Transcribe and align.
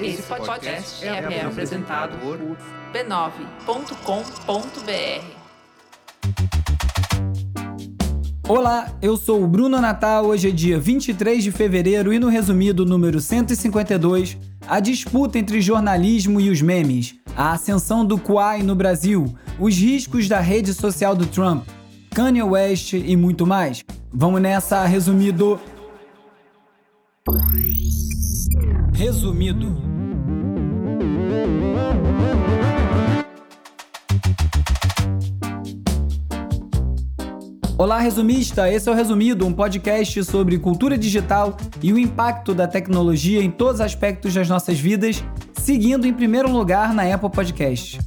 Esse 0.00 0.22
podcast 0.22 1.04
é, 1.04 1.08
é 1.08 1.44
apresentado 1.44 2.18
por 2.18 2.38
b9.com.br. 2.92 3.96
Olá, 8.48 8.92
eu 9.02 9.16
sou 9.16 9.42
o 9.42 9.46
Bruno 9.46 9.80
Natal. 9.80 10.26
Hoje 10.26 10.48
é 10.48 10.50
dia 10.52 10.78
23 10.78 11.42
de 11.42 11.50
fevereiro 11.50 12.12
e 12.12 12.18
no 12.18 12.28
resumido 12.28 12.84
número 12.84 13.20
152, 13.20 14.38
a 14.68 14.78
disputa 14.78 15.38
entre 15.38 15.60
jornalismo 15.60 16.40
e 16.40 16.50
os 16.50 16.62
memes, 16.62 17.16
a 17.36 17.52
ascensão 17.52 18.04
do 18.04 18.18
Quai 18.18 18.62
no 18.62 18.74
Brasil, 18.74 19.34
os 19.58 19.76
riscos 19.76 20.28
da 20.28 20.40
rede 20.40 20.72
social 20.72 21.16
do 21.16 21.26
Trump, 21.26 21.66
Kanye 22.14 22.42
West 22.42 22.92
e 22.92 23.16
muito 23.16 23.46
mais. 23.46 23.84
Vamos 24.12 24.40
nessa, 24.40 24.84
resumido. 24.86 25.60
Resumido. 28.92 29.76
Olá, 37.76 37.98
resumista! 37.98 38.70
Esse 38.70 38.88
é 38.88 38.92
o 38.92 38.94
Resumido, 38.94 39.44
um 39.44 39.52
podcast 39.52 40.22
sobre 40.22 40.56
cultura 40.60 40.96
digital 40.96 41.56
e 41.82 41.92
o 41.92 41.98
impacto 41.98 42.54
da 42.54 42.68
tecnologia 42.68 43.42
em 43.42 43.50
todos 43.50 43.76
os 43.76 43.80
aspectos 43.80 44.32
das 44.32 44.48
nossas 44.48 44.78
vidas, 44.78 45.24
seguindo 45.54 46.06
em 46.06 46.14
primeiro 46.14 46.48
lugar 46.48 46.94
na 46.94 47.12
Apple 47.12 47.30
Podcast. 47.30 47.98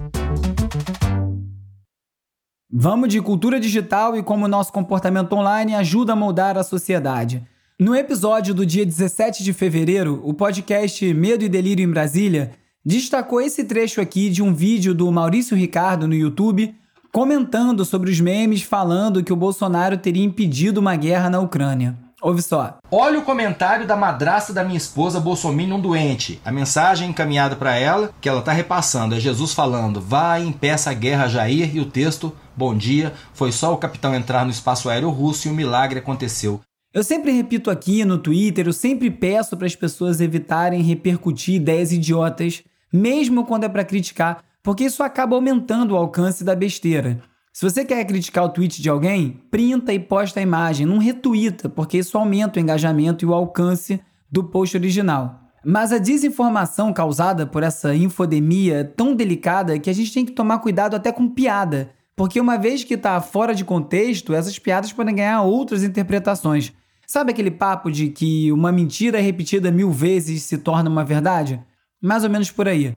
Vamos 2.72 3.10
de 3.10 3.22
cultura 3.22 3.60
digital 3.60 4.16
e 4.16 4.24
como 4.24 4.48
nosso 4.48 4.72
comportamento 4.72 5.34
online 5.34 5.76
ajuda 5.76 6.14
a 6.14 6.16
moldar 6.16 6.58
a 6.58 6.64
sociedade. 6.64 7.46
No 7.82 7.96
episódio 7.96 8.54
do 8.54 8.66
dia 8.66 8.86
17 8.86 9.42
de 9.42 9.54
fevereiro, 9.54 10.20
o 10.26 10.34
podcast 10.34 11.14
Medo 11.14 11.46
e 11.46 11.48
Delírio 11.48 11.82
em 11.82 11.90
Brasília 11.90 12.52
destacou 12.86 13.40
esse 13.40 13.64
trecho 13.64 14.02
aqui 14.02 14.30
de 14.30 14.44
um 14.44 14.54
vídeo 14.54 14.94
do 14.94 15.10
Maurício 15.10 15.56
Ricardo 15.56 16.06
no 16.06 16.14
YouTube 16.14 16.76
comentando 17.10 17.86
sobre 17.86 18.12
os 18.12 18.20
memes 18.20 18.64
falando 18.64 19.24
que 19.24 19.32
o 19.32 19.36
Bolsonaro 19.38 19.98
teria 19.98 20.26
impedido 20.26 20.82
uma 20.82 20.98
guerra 20.98 21.30
na 21.30 21.40
Ucrânia. 21.40 21.98
Ouve 22.22 22.42
só. 22.42 22.80
Olha 22.92 23.18
o 23.18 23.22
comentário 23.22 23.88
da 23.88 23.96
madrasta 23.96 24.52
da 24.52 24.62
minha 24.62 24.76
esposa 24.76 25.22
Bolsominion 25.22 25.80
doente. 25.80 26.42
A 26.44 26.52
mensagem 26.52 27.10
encaminhada 27.10 27.56
para 27.56 27.78
ela, 27.78 28.12
que 28.20 28.28
ela 28.28 28.42
tá 28.42 28.52
repassando, 28.52 29.16
é 29.16 29.22
Jesus 29.22 29.54
falando: 29.54 30.02
"Vai, 30.02 30.44
impeça 30.44 30.90
a 30.90 30.94
guerra, 30.94 31.30
Jair", 31.30 31.74
e 31.74 31.80
o 31.80 31.86
texto: 31.86 32.36
"Bom 32.58 32.76
dia, 32.76 33.14
foi 33.34 33.54
só 33.54 33.74
o 33.74 33.78
capitão 33.78 34.14
entrar 34.14 34.44
no 34.44 34.52
espaço 34.52 34.90
aéreo 34.90 35.10
russo 35.10 35.48
e 35.48 35.50
o 35.50 35.54
um 35.54 35.56
milagre 35.56 36.00
aconteceu". 36.00 36.60
Eu 36.92 37.04
sempre 37.04 37.32
repito 37.32 37.70
aqui 37.70 38.04
no 38.04 38.18
Twitter, 38.18 38.66
eu 38.66 38.74
sempre 38.74 39.12
peço 39.12 39.56
para 39.56 39.68
as 39.68 39.76
pessoas 39.76 40.20
evitarem 40.20 40.82
repercutir 40.82 41.54
ideias 41.54 41.92
idiotas, 41.92 42.64
mesmo 42.92 43.46
quando 43.46 43.66
é 43.66 43.70
para 43.70 43.86
criticar, 43.86 44.44
porque 44.64 44.86
isso 44.86 45.04
acaba 45.04 45.36
aumentando 45.36 45.92
o 45.92 45.96
alcance 45.96 46.44
da 46.44 46.56
besteira. 46.56 47.22
Se 47.54 47.64
você 47.64 47.86
quer 47.86 48.04
criticar 48.06 48.44
o 48.44 48.50
tweet 48.50 48.82
de 48.82 48.90
alguém, 48.90 49.40
printa 49.52 49.94
e 49.94 50.00
posta 50.00 50.40
a 50.40 50.44
imagem, 50.44 50.88
não 50.88 50.98
retuita, 50.98 51.70
porque 51.70 52.00
isso 52.00 52.18
aumenta 52.18 52.60
o 52.60 52.62
engajamento 52.62 53.24
e 53.24 53.28
o 53.28 53.36
alcance 53.36 54.02
do 54.32 54.46
post 54.46 54.76
original. 54.76 55.42
Mas 55.64 55.92
a 55.92 56.00
desinformação 56.00 56.92
causada 56.92 57.46
por 57.46 57.62
essa 57.62 57.94
infodemia 57.94 58.78
é 58.78 58.84
tão 58.84 59.14
delicada 59.14 59.78
que 59.78 59.92
a 59.92 59.94
gente 59.94 60.12
tem 60.12 60.26
que 60.26 60.32
tomar 60.32 60.58
cuidado 60.58 60.96
até 60.96 61.12
com 61.12 61.30
piada, 61.30 61.92
porque 62.20 62.42
uma 62.42 62.58
vez 62.58 62.84
que 62.84 62.96
está 62.96 63.22
fora 63.22 63.56
de 63.56 63.64
contexto, 63.64 64.34
essas 64.34 64.60
piadas 64.60 64.92
podem 64.92 65.16
ganhar 65.16 65.42
outras 65.42 65.84
interpretações. 65.84 66.74
Sabe 67.08 67.32
aquele 67.32 67.50
papo 67.50 67.90
de 67.90 68.10
que 68.10 68.52
uma 68.52 68.74
mentira 68.74 69.22
repetida 69.22 69.72
mil 69.72 69.90
vezes 69.90 70.44
se 70.44 70.58
torna 70.58 70.90
uma 70.90 71.06
verdade? 71.06 71.64
Mais 72.02 72.26
ou 72.26 72.30
menos 72.30 72.52
por 72.52 72.68
aí. 72.68 72.94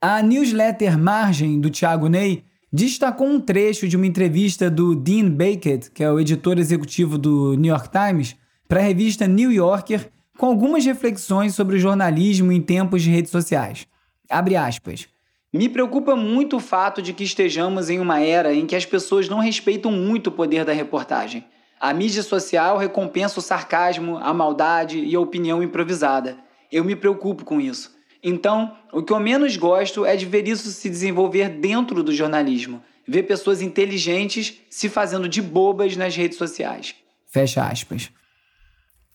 A 0.00 0.22
newsletter 0.22 0.98
Margem, 0.98 1.60
do 1.60 1.68
Thiago 1.68 2.08
Ney, 2.08 2.42
destacou 2.72 3.26
um 3.28 3.38
trecho 3.38 3.86
de 3.86 3.98
uma 3.98 4.06
entrevista 4.06 4.70
do 4.70 4.96
Dean 4.96 5.28
Bakett, 5.28 5.90
que 5.90 6.02
é 6.02 6.10
o 6.10 6.18
editor 6.18 6.58
executivo 6.58 7.18
do 7.18 7.52
New 7.52 7.70
York 7.70 7.90
Times, 7.90 8.34
para 8.66 8.80
a 8.80 8.82
revista 8.82 9.26
New 9.26 9.52
Yorker, 9.52 10.10
com 10.38 10.46
algumas 10.46 10.86
reflexões 10.86 11.54
sobre 11.54 11.76
o 11.76 11.78
jornalismo 11.78 12.50
em 12.50 12.62
tempos 12.62 13.02
de 13.02 13.10
redes 13.10 13.30
sociais. 13.30 13.86
Abre 14.30 14.56
aspas. 14.56 15.06
Me 15.52 15.68
preocupa 15.68 16.14
muito 16.14 16.56
o 16.56 16.60
fato 16.60 17.00
de 17.00 17.14
que 17.14 17.24
estejamos 17.24 17.88
em 17.88 17.98
uma 17.98 18.20
era 18.20 18.52
em 18.52 18.66
que 18.66 18.76
as 18.76 18.84
pessoas 18.84 19.28
não 19.28 19.38
respeitam 19.38 19.90
muito 19.90 20.26
o 20.26 20.32
poder 20.32 20.64
da 20.64 20.72
reportagem. 20.72 21.44
A 21.80 21.94
mídia 21.94 22.22
social 22.22 22.76
recompensa 22.76 23.38
o 23.38 23.42
sarcasmo, 23.42 24.18
a 24.18 24.34
maldade 24.34 24.98
e 24.98 25.14
a 25.14 25.20
opinião 25.20 25.62
improvisada. 25.62 26.36
Eu 26.70 26.84
me 26.84 26.94
preocupo 26.94 27.44
com 27.44 27.60
isso. 27.60 27.96
Então, 28.22 28.76
o 28.92 29.02
que 29.02 29.12
eu 29.12 29.20
menos 29.20 29.56
gosto 29.56 30.04
é 30.04 30.16
de 30.16 30.26
ver 30.26 30.46
isso 30.46 30.68
se 30.70 30.90
desenvolver 30.90 31.48
dentro 31.48 32.02
do 32.02 32.12
jornalismo, 32.12 32.82
ver 33.06 33.22
pessoas 33.22 33.62
inteligentes 33.62 34.60
se 34.68 34.88
fazendo 34.88 35.28
de 35.28 35.40
bobas 35.40 35.96
nas 35.96 36.14
redes 36.14 36.36
sociais. 36.36 36.94
Fecha 37.26 37.64
aspas. 37.64 38.10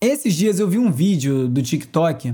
Esses 0.01 0.33
dias 0.33 0.59
eu 0.59 0.67
vi 0.67 0.79
um 0.79 0.91
vídeo 0.91 1.47
do 1.47 1.61
TikTok 1.61 2.33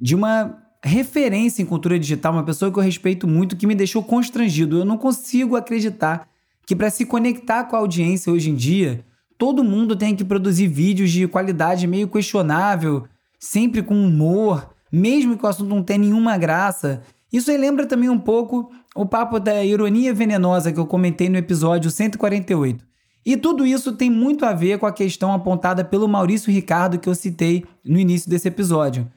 de 0.00 0.14
uma 0.14 0.65
referência 0.86 1.62
em 1.62 1.66
cultura 1.66 1.98
digital, 1.98 2.32
uma 2.32 2.44
pessoa 2.44 2.72
que 2.72 2.78
eu 2.78 2.82
respeito 2.82 3.26
muito, 3.26 3.56
que 3.56 3.66
me 3.66 3.74
deixou 3.74 4.02
constrangido. 4.02 4.78
Eu 4.78 4.84
não 4.84 4.96
consigo 4.96 5.56
acreditar 5.56 6.28
que 6.66 6.74
para 6.74 6.90
se 6.90 7.04
conectar 7.04 7.64
com 7.64 7.76
a 7.76 7.78
audiência 7.78 8.32
hoje 8.32 8.50
em 8.50 8.54
dia, 8.54 9.04
todo 9.36 9.64
mundo 9.64 9.94
tem 9.96 10.14
que 10.14 10.24
produzir 10.24 10.66
vídeos 10.66 11.10
de 11.10 11.28
qualidade 11.28 11.86
meio 11.86 12.08
questionável, 12.08 13.04
sempre 13.38 13.82
com 13.82 13.94
humor 13.94 14.74
mesmo 14.90 15.36
que 15.36 15.44
o 15.44 15.48
assunto 15.48 15.68
não 15.68 15.82
tenha 15.82 15.98
nenhuma 15.98 16.38
graça. 16.38 17.02
Isso 17.32 17.50
aí 17.50 17.56
lembra 17.56 17.86
também 17.86 18.08
um 18.08 18.18
pouco 18.18 18.70
o 18.94 19.04
papo 19.04 19.38
da 19.38 19.64
ironia 19.64 20.14
venenosa 20.14 20.72
que 20.72 20.80
eu 20.80 20.86
comentei 20.86 21.28
no 21.28 21.36
episódio 21.36 21.90
148. 21.90 22.84
E 23.24 23.36
tudo 23.36 23.66
isso 23.66 23.92
tem 23.92 24.08
muito 24.08 24.46
a 24.46 24.52
ver 24.52 24.78
com 24.78 24.86
a 24.86 24.92
questão 24.92 25.32
apontada 25.32 25.84
pelo 25.84 26.08
Maurício 26.08 26.52
Ricardo 26.52 26.98
que 26.98 27.08
eu 27.08 27.14
citei 27.14 27.64
no 27.84 27.98
início 27.98 28.30
desse 28.30 28.46
episódio. 28.46 29.10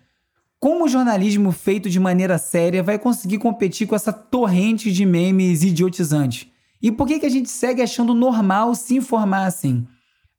Como 0.62 0.84
o 0.84 0.90
jornalismo 0.90 1.54
feito 1.54 1.90
de 1.90 2.02
maneira 2.02 2.38
séria 2.38 2.84
vai 2.84 3.00
conseguir 3.00 3.38
competir 3.38 3.88
com 3.88 3.96
essa 3.96 4.12
torrente 4.12 4.92
de 4.92 5.06
memes 5.06 5.64
idiotizantes? 5.64 6.48
E 6.82 6.92
por 6.92 7.08
que, 7.08 7.18
que 7.18 7.26
a 7.26 7.30
gente 7.30 7.50
segue 7.50 7.82
achando 7.82 8.14
normal 8.14 8.76
se 8.76 8.98
informar 8.98 9.46
assim? 9.46 9.88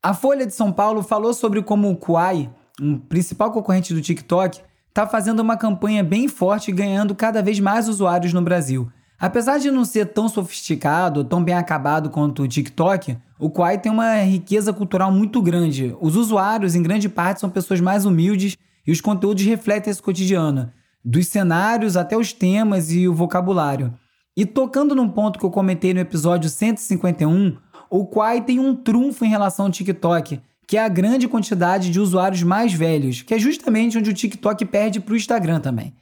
A 0.03 0.13
Folha 0.13 0.45
de 0.45 0.53
São 0.53 0.71
Paulo 0.71 1.03
falou 1.03 1.33
sobre 1.33 1.63
como 1.63 1.91
o 1.91 1.97
Quai, 1.97 2.51
um 2.79 2.99
principal 2.99 3.51
concorrente 3.51 3.95
do 3.95 4.03
TikTok, 4.03 4.61
está 4.91 5.07
fazendo 5.07 5.41
uma 5.41 5.57
campanha 5.57 6.05
bem 6.05 6.29
forte 6.29 6.71
e 6.71 6.75
ganhando 6.75 7.15
cada 7.15 7.43
vez 7.43 7.59
mais 7.59 7.89
usuários 7.89 8.35
no 8.35 8.43
Brasil. 8.43 8.93
Apesar 9.19 9.59
de 9.59 9.71
não 9.71 9.87
ser 9.87 10.13
tão 10.13 10.29
sofisticado, 10.29 11.25
tão 11.25 11.43
bem 11.43 11.55
acabado 11.55 12.11
quanto 12.11 12.43
o 12.43 12.49
TikTok, 12.49 13.17
o 13.39 13.49
Quai 13.49 13.79
tem 13.79 13.91
uma 13.91 14.17
riqueza 14.17 14.71
cultural 14.71 15.11
muito 15.11 15.41
grande. 15.41 15.97
Os 15.99 16.15
usuários, 16.15 16.75
em 16.75 16.83
grande 16.83 17.09
parte, 17.09 17.41
são 17.41 17.49
pessoas 17.49 17.81
mais 17.81 18.05
humildes 18.05 18.59
e 18.91 18.93
os 18.93 19.01
conteúdos 19.01 19.45
refletem 19.45 19.89
esse 19.89 20.03
cotidiano, 20.03 20.73
dos 21.05 21.29
cenários 21.29 21.97
até 21.97 22.17
os 22.17 22.33
temas 22.33 22.91
e 22.91 23.07
o 23.07 23.15
vocabulário. 23.15 23.95
E 24.37 24.45
tocando 24.45 24.97
num 24.97 25.09
ponto 25.09 25.39
que 25.39 25.45
eu 25.45 25.51
comentei 25.51 25.95
no 25.95 26.01
episódio 26.01 26.51
151, 26.51 27.57
o 27.89 28.05
Quai 28.05 28.41
tem 28.41 28.59
um 28.59 28.75
trunfo 28.75 29.25
em 29.25 29.29
relação 29.29 29.67
ao 29.67 29.71
TikTok, 29.71 30.41
que 30.67 30.77
é 30.77 30.85
a 30.85 30.89
grande 30.89 31.29
quantidade 31.29 31.89
de 31.89 32.01
usuários 32.01 32.43
mais 32.43 32.73
velhos, 32.73 33.23
que 33.23 33.33
é 33.33 33.39
justamente 33.39 33.97
onde 33.97 34.11
o 34.11 34.15
TikTok 34.15 34.65
perde 34.65 34.99
para 34.99 35.15
o 35.15 35.17
Instagram 35.17 35.61
também. 35.61 35.95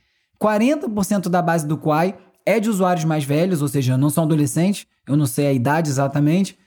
40% 0.42 1.28
da 1.28 1.42
base 1.42 1.66
do 1.66 1.76
Quai 1.76 2.16
é 2.46 2.58
de 2.58 2.70
usuários 2.70 3.04
mais 3.04 3.22
velhos, 3.22 3.60
ou 3.60 3.68
seja, 3.68 3.98
não 3.98 4.08
são 4.08 4.24
adolescentes, 4.24 4.86
eu 5.06 5.14
não 5.14 5.26
sei 5.26 5.46
a 5.48 5.52
idade 5.52 5.90
exatamente. 5.90 6.58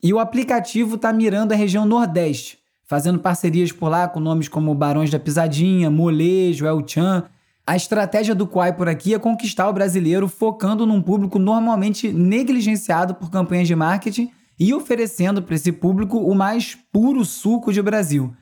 E 0.00 0.14
o 0.14 0.20
aplicativo 0.20 0.94
está 0.94 1.12
mirando 1.12 1.50
a 1.50 1.56
região 1.56 1.84
Nordeste, 1.84 2.60
fazendo 2.88 3.18
parcerias 3.18 3.70
por 3.70 3.88
lá 3.88 4.08
com 4.08 4.18
nomes 4.18 4.48
como 4.48 4.74
Barões 4.74 5.10
da 5.10 5.20
Pisadinha, 5.20 5.90
Molejo, 5.90 6.66
El 6.66 6.82
Chan. 6.86 7.24
A 7.66 7.76
estratégia 7.76 8.34
do 8.34 8.46
Quai 8.46 8.74
por 8.74 8.88
aqui 8.88 9.12
é 9.12 9.18
conquistar 9.18 9.68
o 9.68 9.72
brasileiro 9.74 10.26
focando 10.26 10.86
num 10.86 11.02
público 11.02 11.38
normalmente 11.38 12.10
negligenciado 12.10 13.14
por 13.14 13.30
campanhas 13.30 13.68
de 13.68 13.76
marketing 13.76 14.30
e 14.58 14.72
oferecendo 14.72 15.42
para 15.42 15.54
esse 15.54 15.70
público 15.70 16.18
o 16.18 16.34
mais 16.34 16.76
puro 16.90 17.24
suco 17.26 17.72
de 17.72 17.82
Brasil. 17.82 18.34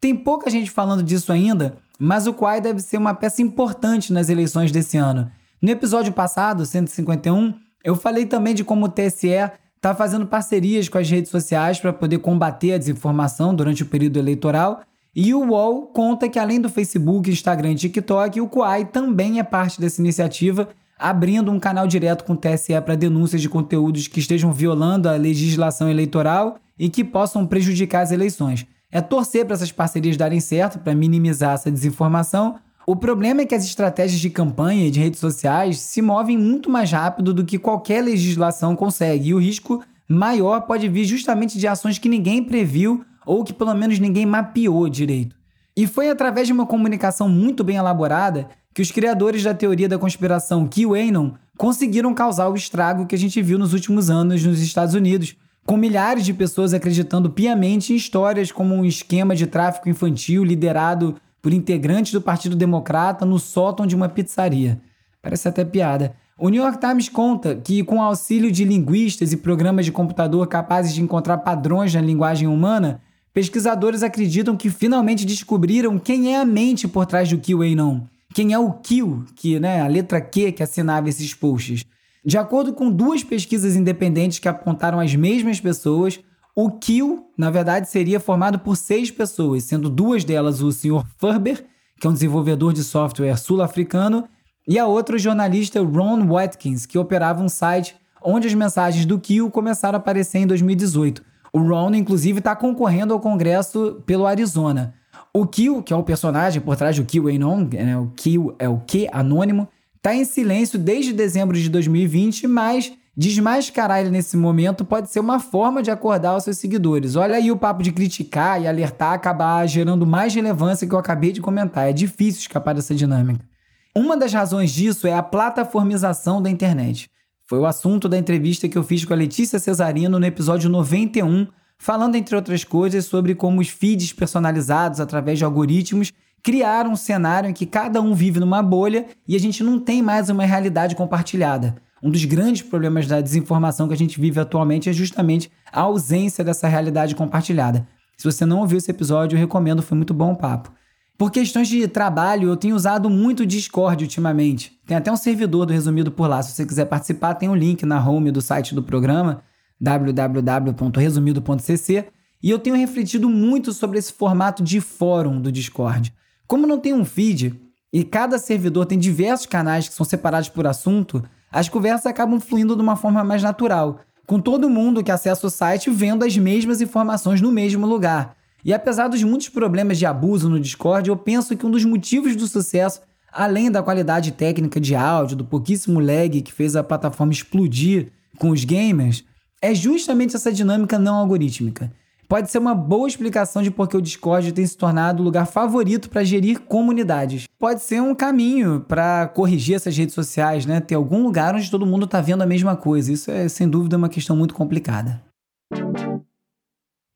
Tem 0.00 0.14
pouca 0.14 0.48
gente 0.48 0.70
falando 0.70 1.02
disso 1.02 1.32
ainda, 1.32 1.76
mas 1.98 2.28
o 2.28 2.32
Quai 2.32 2.60
deve 2.60 2.80
ser 2.80 2.98
uma 2.98 3.14
peça 3.14 3.42
importante 3.42 4.12
nas 4.12 4.28
eleições 4.28 4.70
desse 4.70 4.96
ano. 4.96 5.28
No 5.60 5.70
episódio 5.70 6.12
passado, 6.12 6.64
151, 6.64 7.52
eu 7.82 7.96
falei 7.96 8.26
também 8.26 8.54
de 8.54 8.62
como 8.62 8.86
o 8.86 8.88
TSE 8.88 9.50
está 9.78 9.94
fazendo 9.94 10.26
parcerias 10.26 10.88
com 10.88 10.98
as 10.98 11.08
redes 11.08 11.30
sociais 11.30 11.78
para 11.78 11.92
poder 11.92 12.18
combater 12.18 12.74
a 12.74 12.78
desinformação 12.78 13.54
durante 13.54 13.82
o 13.82 13.86
período 13.86 14.18
eleitoral. 14.18 14.82
E 15.14 15.32
o 15.32 15.48
UOL 15.50 15.86
conta 15.86 16.28
que, 16.28 16.38
além 16.38 16.60
do 16.60 16.68
Facebook, 16.68 17.30
Instagram 17.30 17.72
e 17.72 17.76
TikTok, 17.76 18.40
o 18.40 18.48
Quai 18.48 18.84
também 18.84 19.38
é 19.38 19.42
parte 19.42 19.80
dessa 19.80 20.00
iniciativa 20.00 20.68
abrindo 20.98 21.52
um 21.52 21.60
canal 21.60 21.86
direto 21.86 22.24
com 22.24 22.32
o 22.32 22.36
TSE 22.36 22.80
para 22.80 22.96
denúncias 22.96 23.40
de 23.40 23.48
conteúdos 23.48 24.08
que 24.08 24.18
estejam 24.18 24.52
violando 24.52 25.08
a 25.08 25.12
legislação 25.12 25.88
eleitoral 25.88 26.58
e 26.78 26.88
que 26.88 27.04
possam 27.04 27.46
prejudicar 27.46 28.02
as 28.02 28.10
eleições. 28.10 28.66
é 28.90 29.02
torcer 29.02 29.44
para 29.44 29.54
essas 29.54 29.70
parcerias 29.70 30.16
darem 30.16 30.40
certo, 30.40 30.78
para 30.78 30.94
minimizar 30.94 31.52
essa 31.54 31.70
desinformação. 31.70 32.58
O 32.90 32.96
problema 32.96 33.42
é 33.42 33.44
que 33.44 33.54
as 33.54 33.66
estratégias 33.66 34.18
de 34.18 34.30
campanha 34.30 34.86
e 34.86 34.90
de 34.90 34.98
redes 34.98 35.20
sociais 35.20 35.78
se 35.78 36.00
movem 36.00 36.38
muito 36.38 36.70
mais 36.70 36.90
rápido 36.90 37.34
do 37.34 37.44
que 37.44 37.58
qualquer 37.58 38.02
legislação 38.02 38.74
consegue, 38.74 39.28
e 39.28 39.34
o 39.34 39.38
risco 39.38 39.84
maior 40.08 40.62
pode 40.62 40.88
vir 40.88 41.04
justamente 41.04 41.58
de 41.58 41.68
ações 41.68 41.98
que 41.98 42.08
ninguém 42.08 42.42
previu 42.42 43.04
ou 43.26 43.44
que 43.44 43.52
pelo 43.52 43.74
menos 43.74 43.98
ninguém 43.98 44.24
mapeou 44.24 44.88
direito. 44.88 45.36
E 45.76 45.86
foi 45.86 46.08
através 46.08 46.46
de 46.46 46.52
uma 46.54 46.64
comunicação 46.64 47.28
muito 47.28 47.62
bem 47.62 47.76
elaborada 47.76 48.48
que 48.72 48.80
os 48.80 48.90
criadores 48.90 49.44
da 49.44 49.52
teoria 49.52 49.86
da 49.86 49.98
conspiração 49.98 50.66
QAnon 50.66 51.32
conseguiram 51.58 52.14
causar 52.14 52.48
o 52.48 52.54
estrago 52.54 53.04
que 53.04 53.14
a 53.14 53.18
gente 53.18 53.42
viu 53.42 53.58
nos 53.58 53.74
últimos 53.74 54.08
anos 54.08 54.42
nos 54.42 54.62
Estados 54.62 54.94
Unidos, 54.94 55.36
com 55.66 55.76
milhares 55.76 56.24
de 56.24 56.32
pessoas 56.32 56.72
acreditando 56.72 57.28
piamente 57.28 57.92
em 57.92 57.96
histórias 57.96 58.50
como 58.50 58.74
um 58.74 58.82
esquema 58.82 59.36
de 59.36 59.46
tráfico 59.46 59.90
infantil 59.90 60.42
liderado 60.42 61.16
por 61.48 61.54
integrantes 61.54 62.12
do 62.12 62.20
Partido 62.20 62.54
Democrata 62.54 63.24
no 63.24 63.38
sótão 63.38 63.86
de 63.86 63.96
uma 63.96 64.06
pizzaria. 64.06 64.78
Parece 65.22 65.48
até 65.48 65.64
piada. 65.64 66.14
O 66.38 66.50
New 66.50 66.62
York 66.62 66.78
Times 66.78 67.08
conta 67.08 67.56
que, 67.56 67.82
com 67.82 68.02
auxílio 68.02 68.52
de 68.52 68.66
linguistas 68.66 69.32
e 69.32 69.36
programas 69.38 69.86
de 69.86 69.90
computador 69.90 70.46
capazes 70.46 70.92
de 70.92 71.00
encontrar 71.00 71.38
padrões 71.38 71.94
na 71.94 72.02
linguagem 72.02 72.46
humana, 72.46 73.00
pesquisadores 73.32 74.02
acreditam 74.02 74.58
que 74.58 74.68
finalmente 74.68 75.24
descobriram 75.24 75.98
quem 75.98 76.34
é 76.34 76.38
a 76.38 76.44
mente 76.44 76.86
por 76.86 77.06
trás 77.06 77.30
do 77.30 77.38
QAnon 77.38 78.02
quem 78.34 78.52
é 78.52 78.58
o 78.58 78.70
Kill, 78.72 79.24
que, 79.34 79.58
né, 79.58 79.80
a 79.80 79.86
letra 79.86 80.20
Q 80.20 80.52
que 80.52 80.62
assinava 80.62 81.08
esses 81.08 81.32
posts. 81.32 81.82
De 82.22 82.36
acordo 82.36 82.74
com 82.74 82.90
duas 82.90 83.24
pesquisas 83.24 83.74
independentes 83.74 84.38
que 84.38 84.48
apontaram 84.48 85.00
as 85.00 85.14
mesmas 85.16 85.58
pessoas, 85.58 86.20
o 86.60 86.72
Kill, 86.72 87.24
na 87.38 87.52
verdade, 87.52 87.88
seria 87.88 88.18
formado 88.18 88.58
por 88.58 88.76
seis 88.76 89.12
pessoas, 89.12 89.62
sendo 89.62 89.88
duas 89.88 90.24
delas 90.24 90.60
o 90.60 90.72
Sr. 90.72 91.04
Ferber, 91.16 91.64
que 92.00 92.04
é 92.04 92.10
um 92.10 92.12
desenvolvedor 92.12 92.72
de 92.72 92.82
software 92.82 93.36
sul-africano, 93.36 94.24
e 94.66 94.76
a 94.76 94.84
outra 94.84 95.14
o 95.14 95.18
jornalista 95.20 95.80
Ron 95.80 96.26
Watkins, 96.26 96.84
que 96.84 96.98
operava 96.98 97.44
um 97.44 97.48
site 97.48 97.94
onde 98.20 98.48
as 98.48 98.54
mensagens 98.54 99.06
do 99.06 99.20
Kill 99.20 99.52
começaram 99.52 99.98
a 99.98 100.00
aparecer 100.00 100.38
em 100.38 100.48
2018. 100.48 101.22
O 101.52 101.60
Ron, 101.60 101.94
inclusive, 101.94 102.40
está 102.40 102.56
concorrendo 102.56 103.14
ao 103.14 103.20
Congresso 103.20 104.02
pelo 104.04 104.26
Arizona. 104.26 104.94
O 105.32 105.46
Kill, 105.46 105.80
que 105.80 105.92
é 105.92 105.96
o 105.96 106.02
personagem 106.02 106.60
por 106.60 106.74
trás 106.74 106.96
do 106.96 107.04
Kill 107.04 107.28
Anon, 107.28 107.68
né, 107.70 107.96
o 107.96 108.10
Kill 108.16 108.56
é 108.58 108.68
o 108.68 108.78
Q 108.78 109.08
anônimo, 109.12 109.68
tá 110.02 110.12
em 110.12 110.24
silêncio 110.24 110.76
desde 110.76 111.12
dezembro 111.12 111.56
de 111.56 111.68
2020, 111.68 112.48
mas 112.48 112.92
desmascarar 113.18 113.98
ele 113.98 114.10
nesse 114.10 114.36
momento 114.36 114.84
pode 114.84 115.10
ser 115.10 115.18
uma 115.18 115.40
forma 115.40 115.82
de 115.82 115.90
acordar 115.90 116.36
os 116.36 116.44
seus 116.44 116.56
seguidores. 116.56 117.16
Olha 117.16 117.34
aí 117.34 117.50
o 117.50 117.56
papo 117.56 117.82
de 117.82 117.90
criticar 117.90 118.62
e 118.62 118.68
alertar 118.68 119.12
acabar 119.12 119.66
gerando 119.66 120.06
mais 120.06 120.32
relevância 120.32 120.86
que 120.86 120.94
eu 120.94 120.98
acabei 121.00 121.32
de 121.32 121.40
comentar. 121.40 121.88
É 121.88 121.92
difícil 121.92 122.42
escapar 122.42 122.76
dessa 122.76 122.94
dinâmica. 122.94 123.44
Uma 123.92 124.16
das 124.16 124.32
razões 124.32 124.70
disso 124.70 125.08
é 125.08 125.12
a 125.12 125.22
plataformização 125.22 126.40
da 126.40 126.48
internet. 126.48 127.10
Foi 127.44 127.58
o 127.58 127.66
assunto 127.66 128.08
da 128.08 128.16
entrevista 128.16 128.68
que 128.68 128.78
eu 128.78 128.84
fiz 128.84 129.04
com 129.04 129.12
a 129.12 129.16
Letícia 129.16 129.58
Cesarino 129.58 130.20
no 130.20 130.24
episódio 130.24 130.70
91 130.70 131.48
falando, 131.76 132.14
entre 132.14 132.36
outras 132.36 132.62
coisas, 132.62 133.06
sobre 133.06 133.34
como 133.34 133.60
os 133.60 133.68
feeds 133.68 134.12
personalizados 134.12 135.00
através 135.00 135.38
de 135.38 135.44
algoritmos 135.44 136.12
criaram 136.40 136.92
um 136.92 136.96
cenário 136.96 137.50
em 137.50 137.52
que 137.52 137.66
cada 137.66 138.00
um 138.00 138.14
vive 138.14 138.38
numa 138.38 138.62
bolha 138.62 139.06
e 139.26 139.34
a 139.34 139.40
gente 139.40 139.64
não 139.64 139.80
tem 139.80 140.02
mais 140.02 140.30
uma 140.30 140.44
realidade 140.44 140.94
compartilhada. 140.94 141.82
Um 142.02 142.10
dos 142.10 142.24
grandes 142.24 142.62
problemas 142.62 143.06
da 143.06 143.20
desinformação 143.20 143.86
que 143.88 143.94
a 143.94 143.96
gente 143.96 144.20
vive 144.20 144.40
atualmente 144.40 144.88
é 144.88 144.92
justamente 144.92 145.50
a 145.72 145.80
ausência 145.80 146.44
dessa 146.44 146.68
realidade 146.68 147.14
compartilhada. 147.14 147.86
Se 148.16 148.24
você 148.24 148.46
não 148.46 148.60
ouviu 148.60 148.78
esse 148.78 148.90
episódio, 148.90 149.36
eu 149.36 149.40
recomendo, 149.40 149.82
foi 149.82 149.96
muito 149.96 150.14
bom 150.14 150.32
o 150.32 150.36
papo. 150.36 150.72
Por 151.16 151.30
questões 151.32 151.68
de 151.68 151.88
trabalho, 151.88 152.48
eu 152.48 152.56
tenho 152.56 152.76
usado 152.76 153.10
muito 153.10 153.40
o 153.40 153.46
Discord 153.46 154.04
ultimamente. 154.04 154.78
Tem 154.86 154.96
até 154.96 155.10
um 155.10 155.16
servidor 155.16 155.66
do 155.66 155.72
Resumido 155.72 156.12
por 156.12 156.28
lá. 156.28 156.40
Se 156.42 156.52
você 156.52 156.64
quiser 156.64 156.84
participar, 156.84 157.34
tem 157.34 157.48
um 157.48 157.56
link 157.56 157.84
na 157.84 158.08
home 158.08 158.30
do 158.30 158.40
site 158.40 158.72
do 158.74 158.82
programa 158.82 159.42
www.resumido.cc, 159.80 162.06
e 162.42 162.50
eu 162.50 162.58
tenho 162.58 162.76
refletido 162.76 163.28
muito 163.28 163.72
sobre 163.72 163.98
esse 163.98 164.12
formato 164.12 164.62
de 164.62 164.80
fórum 164.80 165.40
do 165.40 165.50
Discord. 165.50 166.14
Como 166.46 166.66
não 166.66 166.78
tem 166.78 166.94
um 166.94 167.04
feed 167.04 167.58
e 167.92 168.04
cada 168.04 168.38
servidor 168.38 168.86
tem 168.86 168.98
diversos 168.98 169.46
canais 169.46 169.88
que 169.88 169.94
são 169.94 170.06
separados 170.06 170.48
por 170.48 170.66
assunto, 170.66 171.22
as 171.50 171.68
conversas 171.68 172.06
acabam 172.06 172.40
fluindo 172.40 172.76
de 172.76 172.82
uma 172.82 172.96
forma 172.96 173.24
mais 173.24 173.42
natural, 173.42 174.00
com 174.26 174.40
todo 174.40 174.68
mundo 174.68 175.02
que 175.02 175.10
acessa 175.10 175.46
o 175.46 175.50
site 175.50 175.90
vendo 175.90 176.24
as 176.24 176.36
mesmas 176.36 176.80
informações 176.80 177.40
no 177.40 177.50
mesmo 177.50 177.86
lugar. 177.86 178.36
E 178.64 178.74
apesar 178.74 179.08
dos 179.08 179.22
muitos 179.22 179.48
problemas 179.48 179.98
de 179.98 180.04
abuso 180.04 180.48
no 180.48 180.60
Discord, 180.60 181.08
eu 181.08 181.16
penso 181.16 181.56
que 181.56 181.64
um 181.64 181.70
dos 181.70 181.84
motivos 181.84 182.36
do 182.36 182.46
sucesso, 182.46 183.00
além 183.32 183.70
da 183.70 183.82
qualidade 183.82 184.32
técnica 184.32 184.80
de 184.80 184.94
áudio, 184.94 185.36
do 185.36 185.44
pouquíssimo 185.44 186.00
lag 186.00 186.42
que 186.42 186.52
fez 186.52 186.76
a 186.76 186.84
plataforma 186.84 187.32
explodir 187.32 188.12
com 188.38 188.50
os 188.50 188.64
gamers, 188.64 189.24
é 189.62 189.74
justamente 189.74 190.36
essa 190.36 190.52
dinâmica 190.52 190.98
não 190.98 191.14
algorítmica. 191.14 191.90
Pode 192.28 192.50
ser 192.50 192.58
uma 192.58 192.74
boa 192.74 193.08
explicação 193.08 193.62
de 193.62 193.70
por 193.70 193.88
que 193.88 193.96
o 193.96 194.02
Discord 194.02 194.52
tem 194.52 194.66
se 194.66 194.76
tornado 194.76 195.22
o 195.22 195.24
lugar 195.24 195.46
favorito 195.46 196.10
para 196.10 196.22
gerir 196.22 196.60
comunidades. 196.60 197.46
Pode 197.58 197.80
ser 197.80 198.02
um 198.02 198.14
caminho 198.14 198.84
para 198.86 199.28
corrigir 199.28 199.76
essas 199.76 199.96
redes 199.96 200.14
sociais, 200.14 200.66
né? 200.66 200.78
Ter 200.78 200.94
algum 200.94 201.22
lugar 201.22 201.54
onde 201.54 201.70
todo 201.70 201.86
mundo 201.86 202.04
está 202.04 202.20
vendo 202.20 202.42
a 202.42 202.46
mesma 202.46 202.76
coisa. 202.76 203.10
Isso 203.10 203.30
é, 203.30 203.48
sem 203.48 203.66
dúvida, 203.66 203.96
uma 203.96 204.10
questão 204.10 204.36
muito 204.36 204.52
complicada. 204.52 205.22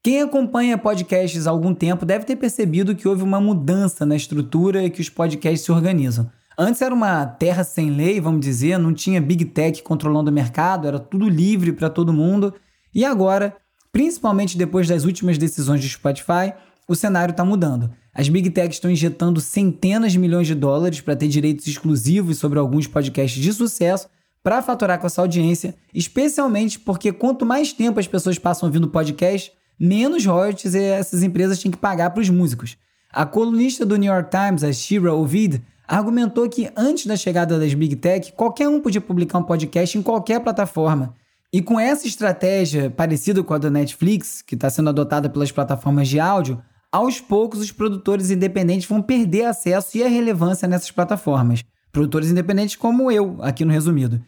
Quem 0.03 0.23
acompanha 0.23 0.79
podcasts 0.79 1.47
há 1.47 1.51
algum 1.51 1.75
tempo 1.75 2.07
deve 2.07 2.25
ter 2.25 2.37
percebido 2.37 2.97
que 2.97 3.07
houve 3.07 3.23
uma 3.23 3.41
mudança 3.41 4.07
na 4.07 4.17
estrutura 4.17 4.89
que 4.89 5.03
os 5.03 5.11
podcasts 5.11 5.67
se 5.67 5.71
organizam. 5.71 6.31
Antes 6.59 6.81
era 6.81 6.95
uma 6.95 7.27
terra 7.27 7.65
sem 7.65 7.91
lei, 7.91 8.19
vamos 8.19 8.41
dizer, 8.41 8.79
não 8.79 8.95
tinha 8.95 9.21
Big 9.21 9.45
Tech 9.45 9.83
controlando 9.83 10.31
o 10.31 10.35
mercado, 10.35 10.89
era 10.89 10.99
tudo 10.99 11.29
livre 11.29 11.71
para 11.71 11.91
todo 11.91 12.15
mundo. 12.15 12.55
E 12.95 13.05
agora, 13.05 13.57
principalmente 13.93 14.57
depois 14.57 14.89
das 14.89 15.05
últimas 15.05 15.39
decisões 15.39 15.81
do 15.81 15.87
Spotify, 15.87 16.55
o 16.89 16.95
cenário 16.97 17.33
está 17.33 17.45
mudando. 17.45 17.91
As 18.15 18.29
Big 18.29 18.51
Techs 18.51 18.77
estão 18.77 18.91
injetando 18.91 19.41
centenas 19.41 20.13
de 20.13 20.19
milhões 20.19 20.47
de 20.47 20.55
dólares 20.55 21.01
para 21.01 21.15
ter 21.15 21.29
direitos 21.29 21.67
exclusivos 21.67 22.39
sobre 22.39 22.59
alguns 22.59 22.87
podcasts 22.87 23.41
de 23.41 23.53
sucesso 23.53 24.09
para 24.43 24.61
faturar 24.61 24.99
com 24.99 25.07
essa 25.07 25.21
audiência, 25.21 25.75
especialmente 25.95 26.81
porque 26.81 27.13
quanto 27.13 27.47
mais 27.47 27.73
tempo 27.73 28.01
as 28.01 28.09
pessoas 28.09 28.39
passam 28.39 28.69
ouvindo 28.69 28.89
podcast, 28.89 29.53
menos 29.79 30.27
royalties 30.27 30.75
essas 30.75 31.23
empresas 31.23 31.63
têm 31.63 31.71
que 31.71 31.79
pagar 31.79 32.11
para 32.11 32.21
os 32.21 32.29
músicos. 32.29 32.77
A 33.13 33.25
colunista 33.25 33.87
do 33.87 33.97
New 33.97 34.13
York 34.13 34.31
Times, 34.31 34.65
a 34.65 34.73
Shira 34.73 35.15
Ovid, 35.15 35.63
argumentou 35.87 36.49
que 36.49 36.71
antes 36.77 37.07
da 37.07 37.15
chegada 37.15 37.59
das 37.59 37.75
Big 37.75 37.97
Tech, 37.97 38.33
qualquer 38.33 38.69
um 38.69 38.81
podia 38.81 39.01
publicar 39.01 39.39
um 39.39 39.43
podcast 39.43 39.97
em 39.97 40.03
qualquer 40.03 40.41
plataforma. 40.41 41.15
E 41.55 41.61
com 41.61 41.79
essa 41.79 42.07
estratégia 42.07 42.89
parecida 42.89 43.43
com 43.43 43.53
a 43.53 43.59
da 43.59 43.69
Netflix, 43.69 44.41
que 44.41 44.55
está 44.55 44.71
sendo 44.71 44.89
adotada 44.89 45.29
pelas 45.29 45.53
plataformas 45.53 46.09
de 46.09 46.19
áudio, 46.19 46.63
aos 46.91 47.21
poucos 47.21 47.61
os 47.61 47.71
produtores 47.71 48.31
independentes 48.31 48.89
vão 48.89 49.03
perder 49.03 49.45
acesso 49.45 49.99
e 49.99 50.03
a 50.03 50.09
relevância 50.09 50.67
nessas 50.67 50.91
plataformas. 50.91 51.63
Produtores 51.93 52.31
independentes 52.31 52.77
como 52.77 53.13
eu, 53.13 53.37
aqui 53.43 53.67
no 53.67 53.73
resumido. 53.73 54.19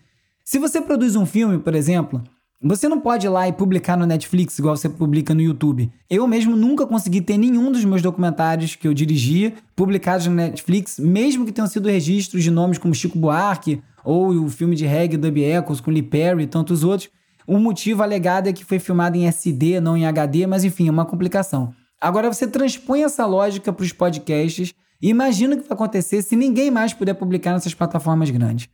Se 0.44 0.58
você 0.58 0.82
produz 0.82 1.16
um 1.16 1.24
filme, 1.24 1.58
por 1.58 1.74
exemplo, 1.74 2.22
você 2.62 2.90
não 2.90 3.00
pode 3.00 3.26
ir 3.26 3.30
lá 3.30 3.48
e 3.48 3.54
publicar 3.54 3.96
no 3.96 4.04
Netflix 4.04 4.58
igual 4.58 4.76
você 4.76 4.90
publica 4.90 5.34
no 5.34 5.40
YouTube. 5.40 5.90
Eu 6.10 6.26
mesmo 6.26 6.54
nunca 6.54 6.86
consegui 6.86 7.22
ter 7.22 7.38
nenhum 7.38 7.72
dos 7.72 7.86
meus 7.86 8.02
documentários 8.02 8.76
que 8.76 8.86
eu 8.86 8.92
dirigia 8.92 9.54
publicados 9.74 10.26
no 10.26 10.34
Netflix, 10.34 10.98
mesmo 10.98 11.46
que 11.46 11.52
tenham 11.52 11.68
sido 11.68 11.88
registros 11.88 12.44
de 12.44 12.50
nomes 12.50 12.76
como 12.76 12.94
Chico 12.94 13.18
Buarque 13.18 13.82
ou 14.04 14.28
o 14.28 14.48
filme 14.48 14.76
de 14.76 14.84
reggae 14.84 15.16
Dub 15.16 15.38
Echoes 15.38 15.80
com 15.80 15.90
Lee 15.90 16.02
Perry 16.02 16.44
e 16.44 16.46
tantos 16.46 16.84
outros. 16.84 17.10
O 17.46 17.58
motivo 17.58 18.02
alegado 18.02 18.48
é 18.48 18.52
que 18.52 18.64
foi 18.64 18.78
filmado 18.78 19.16
em 19.16 19.26
SD, 19.26 19.80
não 19.80 19.96
em 19.96 20.06
HD, 20.06 20.46
mas 20.46 20.64
enfim, 20.64 20.88
é 20.88 20.90
uma 20.90 21.04
complicação. 21.04 21.74
Agora 22.00 22.32
você 22.32 22.46
transpõe 22.46 23.02
essa 23.02 23.24
lógica 23.26 23.72
para 23.72 23.82
os 23.82 23.92
podcasts 23.92 24.74
e 25.00 25.08
imagina 25.08 25.54
o 25.54 25.58
que 25.58 25.68
vai 25.68 25.74
acontecer 25.74 26.22
se 26.22 26.36
ninguém 26.36 26.70
mais 26.70 26.92
puder 26.92 27.14
publicar 27.14 27.52
nessas 27.52 27.74
plataformas 27.74 28.30
grandes. 28.30 28.68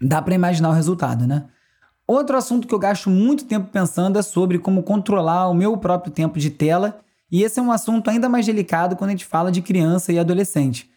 Dá 0.00 0.20
para 0.20 0.34
imaginar 0.34 0.70
o 0.70 0.72
resultado, 0.72 1.26
né? 1.26 1.44
Outro 2.06 2.36
assunto 2.36 2.66
que 2.66 2.74
eu 2.74 2.78
gasto 2.78 3.08
muito 3.08 3.44
tempo 3.44 3.70
pensando 3.70 4.18
é 4.18 4.22
sobre 4.22 4.58
como 4.58 4.82
controlar 4.82 5.48
o 5.48 5.54
meu 5.54 5.76
próprio 5.76 6.12
tempo 6.12 6.38
de 6.38 6.50
tela, 6.50 7.00
e 7.30 7.42
esse 7.42 7.58
é 7.58 7.62
um 7.62 7.72
assunto 7.72 8.10
ainda 8.10 8.28
mais 8.28 8.44
delicado 8.44 8.96
quando 8.96 9.10
a 9.10 9.12
gente 9.12 9.24
fala 9.24 9.50
de 9.50 9.62
criança 9.62 10.12
e 10.12 10.18
adolescente. 10.18 10.91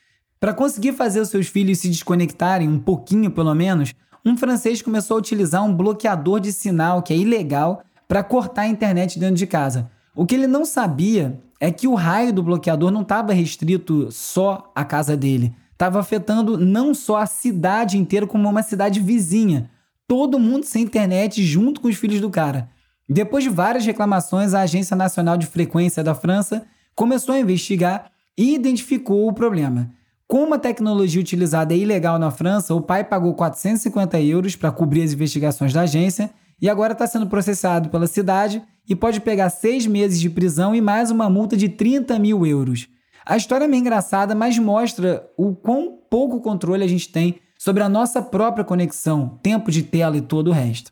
Para 0.45 0.53
conseguir 0.53 0.93
fazer 0.93 1.19
os 1.21 1.29
seus 1.29 1.47
filhos 1.47 1.79
se 1.79 1.89
desconectarem 1.89 2.69
um 2.69 2.77
pouquinho, 2.77 3.31
pelo 3.31 3.55
menos, 3.55 3.95
um 4.23 4.37
francês 4.37 4.79
começou 4.79 5.15
a 5.15 5.17
utilizar 5.17 5.63
um 5.63 5.73
bloqueador 5.73 6.39
de 6.39 6.53
sinal 6.53 7.01
que 7.01 7.11
é 7.11 7.17
ilegal 7.17 7.81
para 8.07 8.21
cortar 8.21 8.61
a 8.61 8.67
internet 8.67 9.17
dentro 9.17 9.37
de 9.37 9.47
casa. 9.47 9.89
O 10.15 10.23
que 10.23 10.35
ele 10.35 10.45
não 10.45 10.63
sabia 10.63 11.41
é 11.59 11.71
que 11.71 11.87
o 11.87 11.95
raio 11.95 12.31
do 12.31 12.43
bloqueador 12.43 12.91
não 12.91 13.01
estava 13.01 13.33
restrito 13.33 14.11
só 14.11 14.71
à 14.75 14.85
casa 14.85 15.17
dele, 15.17 15.51
estava 15.71 15.99
afetando 15.99 16.59
não 16.59 16.93
só 16.93 17.17
a 17.17 17.25
cidade 17.25 17.97
inteira, 17.97 18.27
como 18.27 18.47
uma 18.47 18.61
cidade 18.61 18.99
vizinha 18.99 19.71
todo 20.07 20.37
mundo 20.37 20.63
sem 20.63 20.83
internet 20.83 21.43
junto 21.43 21.81
com 21.81 21.87
os 21.87 21.95
filhos 21.95 22.21
do 22.21 22.29
cara. 22.29 22.69
Depois 23.09 23.43
de 23.43 23.49
várias 23.49 23.83
reclamações, 23.83 24.53
a 24.53 24.61
Agência 24.61 24.95
Nacional 24.95 25.37
de 25.37 25.47
Frequência 25.47 26.03
da 26.03 26.13
França 26.13 26.67
começou 26.93 27.33
a 27.33 27.39
investigar 27.39 28.11
e 28.37 28.53
identificou 28.53 29.27
o 29.27 29.33
problema. 29.33 29.89
Como 30.27 30.55
a 30.55 30.59
tecnologia 30.59 31.21
utilizada 31.21 31.73
é 31.73 31.77
ilegal 31.77 32.17
na 32.17 32.31
França, 32.31 32.73
o 32.73 32.81
pai 32.81 33.03
pagou 33.03 33.33
450 33.35 34.19
euros 34.21 34.55
para 34.55 34.71
cobrir 34.71 35.03
as 35.03 35.13
investigações 35.13 35.71
da 35.71 35.81
agência 35.81 36.31
e 36.59 36.67
agora 36.67 36.93
está 36.93 37.05
sendo 37.05 37.27
processado 37.27 37.89
pela 37.89 38.07
cidade 38.07 38.63
e 38.89 38.95
pode 38.95 39.19
pegar 39.21 39.49
seis 39.49 39.85
meses 39.85 40.19
de 40.19 40.29
prisão 40.29 40.73
e 40.73 40.81
mais 40.81 41.11
uma 41.11 41.29
multa 41.29 41.55
de 41.55 41.69
30 41.69 42.17
mil 42.17 42.45
euros. 42.45 42.87
A 43.23 43.37
história 43.37 43.65
é 43.65 43.67
meio 43.67 43.81
engraçada, 43.81 44.33
mas 44.33 44.57
mostra 44.57 45.27
o 45.37 45.55
quão 45.55 45.99
pouco 46.09 46.41
controle 46.41 46.83
a 46.83 46.87
gente 46.87 47.09
tem 47.09 47.39
sobre 47.57 47.83
a 47.83 47.89
nossa 47.89 48.21
própria 48.21 48.65
conexão, 48.65 49.39
tempo 49.41 49.71
de 49.71 49.83
tela 49.83 50.17
e 50.17 50.21
todo 50.21 50.49
o 50.49 50.53
resto. 50.53 50.91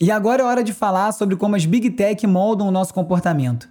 E 0.00 0.10
agora 0.10 0.42
é 0.42 0.46
hora 0.46 0.64
de 0.64 0.72
falar 0.72 1.12
sobre 1.12 1.36
como 1.36 1.56
as 1.56 1.66
Big 1.66 1.90
Tech 1.90 2.26
moldam 2.26 2.68
o 2.68 2.70
nosso 2.70 2.94
comportamento. 2.94 3.68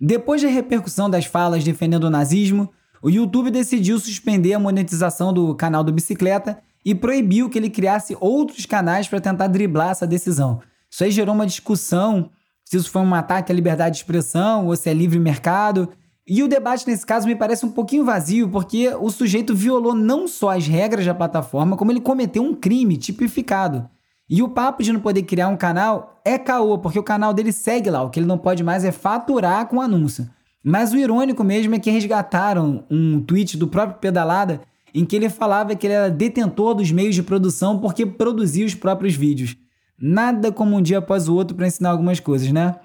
Depois 0.00 0.42
da 0.42 0.48
repercussão 0.48 1.08
das 1.08 1.24
falas 1.24 1.64
defendendo 1.64 2.04
o 2.04 2.10
nazismo, 2.10 2.70
o 3.02 3.08
YouTube 3.08 3.50
decidiu 3.50 3.98
suspender 3.98 4.52
a 4.52 4.58
monetização 4.58 5.32
do 5.32 5.54
canal 5.54 5.82
do 5.82 5.92
Bicicleta 5.92 6.58
e 6.84 6.94
proibiu 6.94 7.48
que 7.48 7.58
ele 7.58 7.70
criasse 7.70 8.16
outros 8.20 8.66
canais 8.66 9.08
para 9.08 9.20
tentar 9.20 9.46
driblar 9.46 9.90
essa 9.90 10.06
decisão. 10.06 10.60
Isso 10.90 11.04
aí 11.04 11.10
gerou 11.10 11.34
uma 11.34 11.46
discussão 11.46 12.30
se 12.64 12.76
isso 12.76 12.90
foi 12.90 13.02
um 13.02 13.14
ataque 13.14 13.50
à 13.50 13.54
liberdade 13.54 13.96
de 13.96 14.02
expressão 14.02 14.66
ou 14.66 14.76
se 14.76 14.88
é 14.88 14.94
livre 14.94 15.18
mercado. 15.18 15.88
E 16.26 16.42
o 16.42 16.48
debate 16.48 16.86
nesse 16.86 17.04
caso 17.04 17.26
me 17.26 17.34
parece 17.34 17.66
um 17.66 17.70
pouquinho 17.70 18.04
vazio, 18.04 18.48
porque 18.48 18.88
o 19.00 19.10
sujeito 19.10 19.54
violou 19.54 19.94
não 19.94 20.28
só 20.28 20.50
as 20.50 20.66
regras 20.66 21.04
da 21.04 21.14
plataforma, 21.14 21.76
como 21.76 21.90
ele 21.90 22.00
cometeu 22.00 22.42
um 22.42 22.54
crime 22.54 22.96
tipificado. 22.96 23.88
E 24.28 24.42
o 24.42 24.48
papo 24.48 24.82
de 24.82 24.92
não 24.92 25.00
poder 25.00 25.24
criar 25.24 25.48
um 25.48 25.56
canal 25.56 26.20
é 26.24 26.38
caô, 26.38 26.78
porque 26.78 26.98
o 26.98 27.02
canal 27.02 27.34
dele 27.34 27.50
segue 27.50 27.90
lá. 27.90 28.02
O 28.02 28.10
que 28.10 28.20
ele 28.20 28.26
não 28.26 28.38
pode 28.38 28.62
mais 28.62 28.84
é 28.84 28.92
faturar 28.92 29.66
com 29.66 29.80
anúncio. 29.80 30.30
Mas 30.62 30.92
o 30.92 30.96
irônico 30.96 31.42
mesmo 31.42 31.74
é 31.74 31.78
que 31.78 31.90
resgataram 31.90 32.84
um 32.90 33.20
tweet 33.20 33.56
do 33.56 33.66
próprio 33.66 33.98
Pedalada 33.98 34.60
em 34.94 35.04
que 35.04 35.16
ele 35.16 35.28
falava 35.28 35.74
que 35.74 35.86
ele 35.86 35.94
era 35.94 36.10
detentor 36.10 36.74
dos 36.74 36.90
meios 36.90 37.14
de 37.14 37.22
produção 37.22 37.78
porque 37.78 38.04
produzia 38.04 38.66
os 38.66 38.74
próprios 38.74 39.14
vídeos. 39.14 39.56
Nada 39.98 40.50
como 40.50 40.76
um 40.76 40.82
dia 40.82 40.98
após 40.98 41.28
o 41.28 41.34
outro 41.34 41.56
para 41.56 41.66
ensinar 41.66 41.90
algumas 41.90 42.20
coisas, 42.20 42.50
né? 42.50 42.76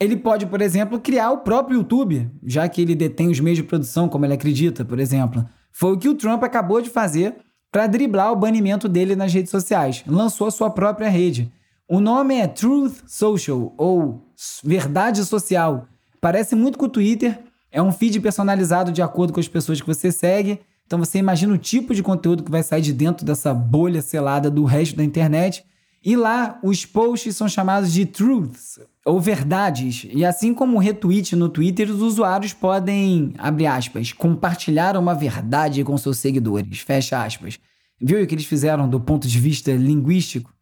Ele 0.00 0.16
pode, 0.16 0.46
por 0.46 0.60
exemplo, 0.60 1.00
criar 1.00 1.30
o 1.32 1.38
próprio 1.38 1.78
YouTube, 1.78 2.30
já 2.44 2.68
que 2.68 2.80
ele 2.80 2.94
detém 2.94 3.28
os 3.28 3.40
meios 3.40 3.58
de 3.58 3.64
produção, 3.64 4.08
como 4.08 4.24
ele 4.24 4.34
acredita, 4.34 4.84
por 4.84 5.00
exemplo. 5.00 5.44
Foi 5.72 5.92
o 5.92 5.98
que 5.98 6.08
o 6.08 6.14
Trump 6.14 6.42
acabou 6.44 6.80
de 6.80 6.90
fazer 6.90 7.36
para 7.70 7.86
driblar 7.86 8.32
o 8.32 8.36
banimento 8.36 8.88
dele 8.88 9.16
nas 9.16 9.32
redes 9.32 9.50
sociais. 9.50 10.04
Lançou 10.06 10.50
sua 10.50 10.70
própria 10.70 11.08
rede. 11.08 11.52
O 11.88 12.00
nome 12.00 12.36
é 12.36 12.46
Truth 12.46 13.02
Social, 13.06 13.74
ou 13.76 14.22
Verdade 14.62 15.24
Social. 15.24 15.88
Parece 16.20 16.54
muito 16.54 16.78
com 16.78 16.86
o 16.86 16.88
Twitter, 16.88 17.38
é 17.70 17.82
um 17.82 17.92
feed 17.92 18.20
personalizado 18.20 18.90
de 18.90 19.02
acordo 19.02 19.32
com 19.32 19.40
as 19.40 19.48
pessoas 19.48 19.80
que 19.80 19.86
você 19.86 20.10
segue. 20.10 20.60
Então 20.86 20.98
você 20.98 21.18
imagina 21.18 21.52
o 21.52 21.58
tipo 21.58 21.94
de 21.94 22.02
conteúdo 22.02 22.42
que 22.42 22.50
vai 22.50 22.62
sair 22.62 22.80
de 22.80 22.92
dentro 22.92 23.24
dessa 23.24 23.52
bolha 23.52 24.00
selada 24.00 24.50
do 24.50 24.64
resto 24.64 24.96
da 24.96 25.04
internet. 25.04 25.64
E 26.02 26.16
lá 26.16 26.58
os 26.62 26.86
posts 26.86 27.36
são 27.36 27.48
chamados 27.48 27.92
de 27.92 28.06
truths, 28.06 28.78
ou 29.04 29.20
verdades. 29.20 30.06
E 30.10 30.24
assim 30.24 30.54
como 30.54 30.76
o 30.76 30.80
retweet 30.80 31.36
no 31.36 31.48
Twitter, 31.48 31.90
os 31.90 32.00
usuários 32.00 32.52
podem, 32.52 33.34
abre 33.36 33.66
aspas, 33.66 34.12
compartilhar 34.12 34.96
uma 34.96 35.14
verdade 35.14 35.84
com 35.84 35.98
seus 35.98 36.18
seguidores, 36.18 36.78
fecha 36.78 37.22
aspas. 37.22 37.58
Viu 38.00 38.22
o 38.22 38.26
que 38.26 38.34
eles 38.34 38.46
fizeram 38.46 38.88
do 38.88 39.00
ponto 39.00 39.26
de 39.26 39.38
vista 39.38 39.72
linguístico? 39.72 40.54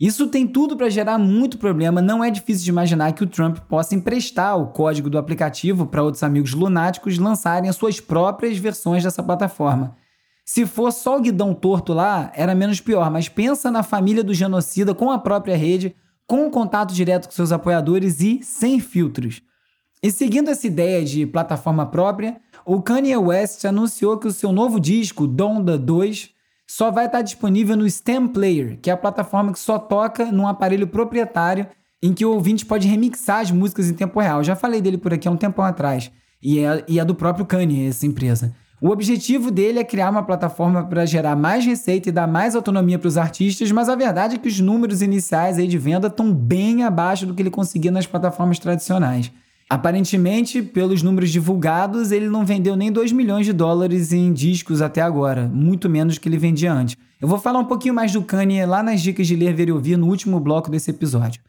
Isso 0.00 0.26
tem 0.26 0.46
tudo 0.46 0.76
para 0.76 0.90
gerar 0.90 1.18
muito 1.18 1.56
problema. 1.56 2.02
Não 2.02 2.22
é 2.22 2.30
difícil 2.30 2.64
de 2.64 2.70
imaginar 2.70 3.12
que 3.12 3.22
o 3.22 3.28
Trump 3.28 3.58
possa 3.68 3.94
emprestar 3.94 4.58
o 4.58 4.66
código 4.66 5.08
do 5.08 5.18
aplicativo 5.18 5.86
para 5.86 6.02
outros 6.02 6.22
amigos 6.22 6.52
lunáticos 6.52 7.16
lançarem 7.16 7.70
as 7.70 7.76
suas 7.76 8.00
próprias 8.00 8.58
versões 8.58 9.04
dessa 9.04 9.22
plataforma. 9.22 9.96
Se 10.44 10.66
for 10.66 10.92
só 10.92 11.16
o 11.16 11.20
guidão 11.20 11.54
torto 11.54 11.92
lá, 11.92 12.30
era 12.34 12.54
menos 12.54 12.80
pior, 12.80 13.10
mas 13.10 13.28
pensa 13.28 13.70
na 13.70 13.82
família 13.82 14.22
do 14.22 14.34
genocida 14.34 14.94
com 14.94 15.10
a 15.10 15.18
própria 15.18 15.56
rede, 15.56 15.94
com 16.26 16.50
contato 16.50 16.92
direto 16.92 17.28
com 17.28 17.32
seus 17.32 17.52
apoiadores 17.52 18.20
e 18.20 18.40
sem 18.42 18.80
filtros. 18.80 19.40
E 20.02 20.10
seguindo 20.10 20.50
essa 20.50 20.66
ideia 20.66 21.02
de 21.02 21.24
plataforma 21.24 21.86
própria, 21.86 22.38
o 22.66 22.82
Kanye 22.82 23.16
West 23.16 23.64
anunciou 23.64 24.18
que 24.18 24.26
o 24.26 24.32
seu 24.32 24.52
novo 24.52 24.78
disco, 24.78 25.26
Donda 25.26 25.78
2, 25.78 26.33
só 26.68 26.90
vai 26.90 27.06
estar 27.06 27.22
disponível 27.22 27.76
no 27.76 27.88
Stem 27.88 28.26
Player, 28.28 28.78
que 28.80 28.90
é 28.90 28.92
a 28.92 28.96
plataforma 28.96 29.52
que 29.52 29.58
só 29.58 29.78
toca 29.78 30.32
num 30.32 30.46
aparelho 30.46 30.86
proprietário 30.86 31.66
em 32.02 32.12
que 32.12 32.24
o 32.24 32.32
ouvinte 32.32 32.66
pode 32.66 32.86
remixar 32.86 33.40
as 33.40 33.50
músicas 33.50 33.88
em 33.88 33.94
tempo 33.94 34.20
real. 34.20 34.38
Eu 34.38 34.44
já 34.44 34.56
falei 34.56 34.80
dele 34.80 34.98
por 34.98 35.12
aqui 35.14 35.26
há 35.26 35.30
um 35.30 35.36
tempão 35.36 35.64
atrás. 35.64 36.10
E 36.42 36.58
é, 36.58 36.84
e 36.86 37.00
é 37.00 37.04
do 37.04 37.14
próprio 37.14 37.46
Kanye, 37.46 37.86
essa 37.86 38.06
empresa. 38.06 38.54
O 38.80 38.90
objetivo 38.90 39.50
dele 39.50 39.78
é 39.78 39.84
criar 39.84 40.10
uma 40.10 40.22
plataforma 40.22 40.84
para 40.84 41.06
gerar 41.06 41.34
mais 41.34 41.64
receita 41.64 42.10
e 42.10 42.12
dar 42.12 42.26
mais 42.26 42.54
autonomia 42.54 42.98
para 42.98 43.08
os 43.08 43.16
artistas, 43.16 43.72
mas 43.72 43.88
a 43.88 43.96
verdade 43.96 44.34
é 44.34 44.38
que 44.38 44.48
os 44.48 44.60
números 44.60 45.00
iniciais 45.00 45.56
aí 45.56 45.66
de 45.66 45.78
venda 45.78 46.08
estão 46.08 46.30
bem 46.34 46.82
abaixo 46.84 47.24
do 47.24 47.32
que 47.32 47.40
ele 47.40 47.50
conseguia 47.50 47.90
nas 47.90 48.06
plataformas 48.06 48.58
tradicionais. 48.58 49.32
Aparentemente, 49.68 50.62
pelos 50.62 51.02
números 51.02 51.30
divulgados, 51.30 52.12
ele 52.12 52.28
não 52.28 52.44
vendeu 52.44 52.76
nem 52.76 52.92
2 52.92 53.12
milhões 53.12 53.46
de 53.46 53.52
dólares 53.52 54.12
em 54.12 54.32
discos 54.32 54.82
até 54.82 55.00
agora, 55.00 55.48
muito 55.52 55.88
menos 55.88 56.18
que 56.18 56.28
ele 56.28 56.36
vendia 56.36 56.72
antes. 56.72 56.96
Eu 57.20 57.26
vou 57.26 57.38
falar 57.38 57.58
um 57.58 57.64
pouquinho 57.64 57.94
mais 57.94 58.12
do 58.12 58.22
Kanye 58.22 58.66
lá 58.66 58.82
nas 58.82 59.00
dicas 59.00 59.26
de 59.26 59.34
ler, 59.34 59.54
ver 59.54 59.68
e 59.68 59.72
ouvir 59.72 59.96
no 59.96 60.06
último 60.08 60.38
bloco 60.38 60.70
desse 60.70 60.90
episódio. 60.90 61.40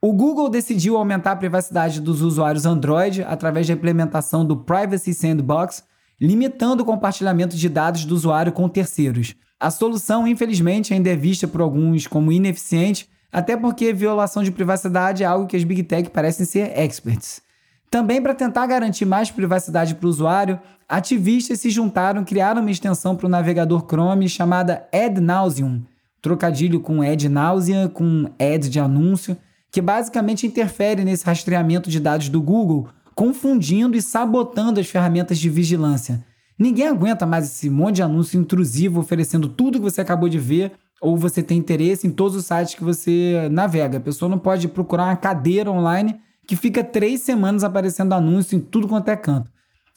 O 0.00 0.14
Google 0.14 0.48
decidiu 0.48 0.96
aumentar 0.96 1.32
a 1.32 1.36
privacidade 1.36 2.00
dos 2.00 2.22
usuários 2.22 2.64
Android 2.64 3.22
através 3.22 3.66
da 3.68 3.74
implementação 3.74 4.46
do 4.46 4.56
Privacy 4.56 5.12
Sandbox, 5.12 5.84
limitando 6.18 6.82
o 6.82 6.86
compartilhamento 6.86 7.54
de 7.54 7.68
dados 7.68 8.06
do 8.06 8.14
usuário 8.14 8.50
com 8.50 8.66
terceiros. 8.66 9.34
A 9.60 9.70
solução, 9.70 10.26
infelizmente, 10.26 10.94
ainda 10.94 11.10
é 11.10 11.16
vista 11.16 11.46
por 11.46 11.60
alguns 11.60 12.06
como 12.06 12.32
ineficiente, 12.32 13.06
até 13.30 13.58
porque 13.58 13.92
violação 13.92 14.42
de 14.42 14.50
privacidade 14.50 15.22
é 15.22 15.26
algo 15.26 15.46
que 15.46 15.56
as 15.56 15.64
Big 15.64 15.82
Tech 15.82 16.08
parecem 16.08 16.46
ser 16.46 16.72
experts. 16.78 17.42
Também 17.90 18.22
para 18.22 18.34
tentar 18.36 18.68
garantir 18.68 19.04
mais 19.04 19.32
privacidade 19.32 19.96
para 19.96 20.06
o 20.06 20.08
usuário, 20.08 20.60
ativistas 20.88 21.58
se 21.58 21.70
juntaram 21.70 22.22
e 22.22 22.24
criaram 22.24 22.60
uma 22.60 22.70
extensão 22.70 23.16
para 23.16 23.26
o 23.26 23.30
navegador 23.30 23.84
Chrome 23.84 24.28
chamada 24.28 24.86
Ad 24.94 25.20
Nauseum, 25.20 25.82
trocadilho 26.22 26.78
com 26.78 27.02
Ad 27.02 27.28
Nausea, 27.28 27.88
com 27.88 28.26
Ad 28.38 28.68
de 28.68 28.78
anúncio, 28.78 29.36
que 29.72 29.82
basicamente 29.82 30.46
interfere 30.46 31.04
nesse 31.04 31.26
rastreamento 31.26 31.90
de 31.90 31.98
dados 31.98 32.28
do 32.28 32.40
Google, 32.40 32.88
confundindo 33.16 33.96
e 33.96 34.02
sabotando 34.02 34.78
as 34.78 34.86
ferramentas 34.86 35.38
de 35.38 35.50
vigilância. 35.50 36.24
Ninguém 36.56 36.86
aguenta 36.86 37.26
mais 37.26 37.46
esse 37.46 37.68
monte 37.68 37.96
de 37.96 38.02
anúncio 38.02 38.38
intrusivo 38.38 39.00
oferecendo 39.00 39.48
tudo 39.48 39.78
que 39.78 39.84
você 39.84 40.00
acabou 40.00 40.28
de 40.28 40.38
ver 40.38 40.72
ou 41.00 41.16
você 41.16 41.42
tem 41.42 41.58
interesse 41.58 42.06
em 42.06 42.10
todos 42.10 42.36
os 42.36 42.44
sites 42.44 42.74
que 42.74 42.84
você 42.84 43.48
navega. 43.50 43.98
A 43.98 44.00
pessoa 44.00 44.28
não 44.28 44.38
pode 44.38 44.68
procurar 44.68 45.06
uma 45.06 45.16
cadeira 45.16 45.72
online 45.72 46.20
que 46.50 46.56
fica 46.56 46.82
três 46.82 47.20
semanas 47.20 47.62
aparecendo 47.62 48.12
anúncio 48.12 48.56
em 48.56 48.60
tudo 48.60 48.88
quanto 48.88 49.08
é 49.08 49.14
canto. 49.14 49.48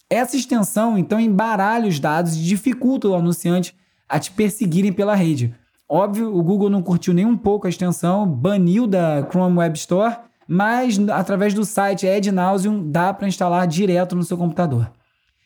Essa 0.07 0.37
extensão, 0.37 0.95
então, 0.95 1.19
embaralha 1.19 1.89
os 1.89 1.99
dados 1.99 2.35
e 2.35 2.43
dificulta 2.43 3.07
o 3.07 3.15
anunciante 3.15 3.75
a 4.07 4.19
te 4.19 4.29
perseguirem 4.29 4.93
pela 4.93 5.15
rede. 5.15 5.51
Óbvio, 5.89 6.31
o 6.31 6.43
Google 6.43 6.69
não 6.69 6.83
curtiu 6.83 7.11
nem 7.11 7.25
um 7.25 7.35
pouco 7.35 7.65
a 7.65 7.71
extensão, 7.71 8.27
baniu 8.27 8.85
da 8.85 9.27
Chrome 9.27 9.57
Web 9.57 9.75
Store, 9.79 10.15
mas 10.47 10.99
através 11.09 11.55
do 11.55 11.65
site 11.65 12.07
Ad 12.07 12.31
Nauseum 12.31 12.87
dá 12.87 13.11
para 13.11 13.27
instalar 13.27 13.65
direto 13.65 14.15
no 14.15 14.21
seu 14.21 14.37
computador. 14.37 14.91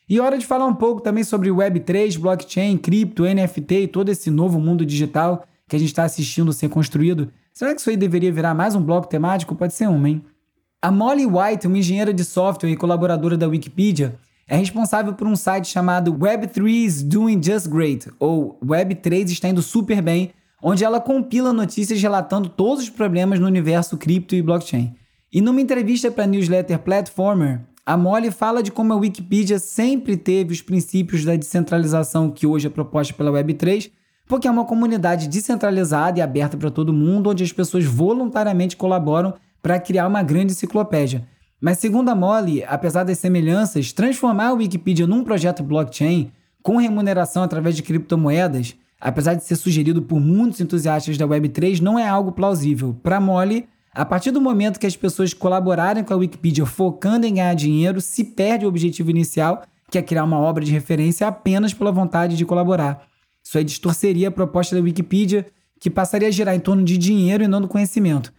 E 0.06 0.20
hora 0.20 0.36
de 0.36 0.44
falar 0.44 0.66
um 0.66 0.74
pouco 0.74 1.00
também 1.00 1.24
sobre 1.24 1.48
Web3, 1.48 2.18
blockchain, 2.18 2.76
cripto, 2.76 3.24
NFT 3.24 3.74
e 3.74 3.88
todo 3.88 4.10
esse 4.10 4.30
novo 4.30 4.60
mundo 4.60 4.84
digital 4.84 5.42
que 5.66 5.74
a 5.74 5.78
gente 5.78 5.88
está 5.88 6.04
assistindo 6.04 6.52
ser 6.52 6.68
construído. 6.68 7.32
Será 7.54 7.74
que 7.74 7.80
isso 7.80 7.88
aí 7.88 7.96
deveria 7.96 8.30
virar 8.30 8.52
mais 8.52 8.74
um 8.74 8.82
bloco 8.82 9.08
temático? 9.08 9.54
Pode 9.54 9.72
ser 9.72 9.88
um, 9.88 10.06
hein? 10.06 10.22
A 10.80 10.92
Molly 10.92 11.26
White, 11.26 11.66
uma 11.66 11.78
engenheira 11.78 12.14
de 12.14 12.24
software 12.24 12.70
e 12.70 12.76
colaboradora 12.76 13.36
da 13.36 13.48
Wikipedia, 13.48 14.14
é 14.46 14.56
responsável 14.56 15.12
por 15.12 15.26
um 15.26 15.34
site 15.34 15.66
chamado 15.66 16.14
Web3 16.14 16.68
is 16.68 17.02
Doing 17.02 17.42
Just 17.42 17.66
Great, 17.66 18.08
ou 18.20 18.56
Web3 18.64 19.28
está 19.28 19.48
indo 19.48 19.60
super 19.60 20.00
bem, 20.00 20.30
onde 20.62 20.84
ela 20.84 21.00
compila 21.00 21.52
notícias 21.52 22.00
relatando 22.00 22.48
todos 22.48 22.84
os 22.84 22.90
problemas 22.90 23.40
no 23.40 23.48
universo 23.48 23.96
cripto 23.96 24.36
e 24.36 24.42
blockchain. 24.42 24.94
E 25.32 25.40
numa 25.40 25.60
entrevista 25.60 26.12
para 26.12 26.22
a 26.22 26.26
newsletter 26.28 26.78
Platformer, 26.78 27.60
a 27.84 27.96
Molly 27.96 28.30
fala 28.30 28.62
de 28.62 28.70
como 28.70 28.92
a 28.92 28.96
Wikipedia 28.96 29.58
sempre 29.58 30.16
teve 30.16 30.52
os 30.52 30.62
princípios 30.62 31.24
da 31.24 31.34
descentralização 31.34 32.30
que 32.30 32.46
hoje 32.46 32.68
é 32.68 32.70
proposta 32.70 33.12
pela 33.14 33.32
Web3, 33.32 33.90
porque 34.28 34.46
é 34.46 34.50
uma 34.50 34.64
comunidade 34.64 35.26
descentralizada 35.26 36.20
e 36.20 36.22
aberta 36.22 36.56
para 36.56 36.70
todo 36.70 36.92
mundo, 36.92 37.30
onde 37.30 37.42
as 37.42 37.50
pessoas 37.50 37.84
voluntariamente 37.84 38.76
colaboram 38.76 39.34
para 39.62 39.78
criar 39.80 40.06
uma 40.06 40.22
grande 40.22 40.52
enciclopédia. 40.52 41.26
Mas, 41.60 41.78
segundo 41.78 42.08
a 42.08 42.14
Molly, 42.14 42.62
apesar 42.64 43.04
das 43.04 43.18
semelhanças, 43.18 43.92
transformar 43.92 44.48
a 44.48 44.52
Wikipedia 44.52 45.06
num 45.06 45.24
projeto 45.24 45.62
blockchain 45.62 46.30
com 46.62 46.76
remuneração 46.76 47.42
através 47.42 47.74
de 47.74 47.82
criptomoedas, 47.82 48.76
apesar 49.00 49.34
de 49.34 49.44
ser 49.44 49.56
sugerido 49.56 50.02
por 50.02 50.20
muitos 50.20 50.60
entusiastas 50.60 51.18
da 51.18 51.26
Web3, 51.26 51.80
não 51.80 51.98
é 51.98 52.06
algo 52.08 52.32
plausível. 52.32 52.96
Para 53.02 53.20
Molly, 53.20 53.66
A 53.98 54.04
partir 54.04 54.30
do 54.30 54.40
momento 54.40 54.78
que 54.78 54.86
as 54.86 54.94
pessoas 54.94 55.34
colaborarem 55.34 56.04
com 56.04 56.14
a 56.14 56.16
Wikipedia 56.16 56.64
focando 56.64 57.26
em 57.26 57.34
ganhar 57.34 57.54
dinheiro, 57.54 58.00
se 58.00 58.22
perde 58.22 58.64
o 58.64 58.68
objetivo 58.68 59.10
inicial, 59.10 59.64
que 59.90 59.98
é 59.98 60.02
criar 60.02 60.22
uma 60.22 60.38
obra 60.38 60.64
de 60.64 60.70
referência 60.70 61.26
apenas 61.26 61.74
pela 61.74 61.90
vontade 61.90 62.36
de 62.36 62.44
colaborar. 62.44 63.08
Isso 63.42 63.58
aí 63.58 63.64
distorceria 63.64 64.28
a 64.28 64.30
proposta 64.30 64.76
da 64.76 64.82
Wikipedia, 64.82 65.46
que 65.80 65.90
passaria 65.90 66.28
a 66.28 66.30
girar 66.30 66.54
em 66.54 66.60
torno 66.60 66.84
de 66.84 66.96
dinheiro 66.96 67.42
e 67.42 67.48
não 67.48 67.60
do 67.60 67.66
conhecimento. 67.66 68.32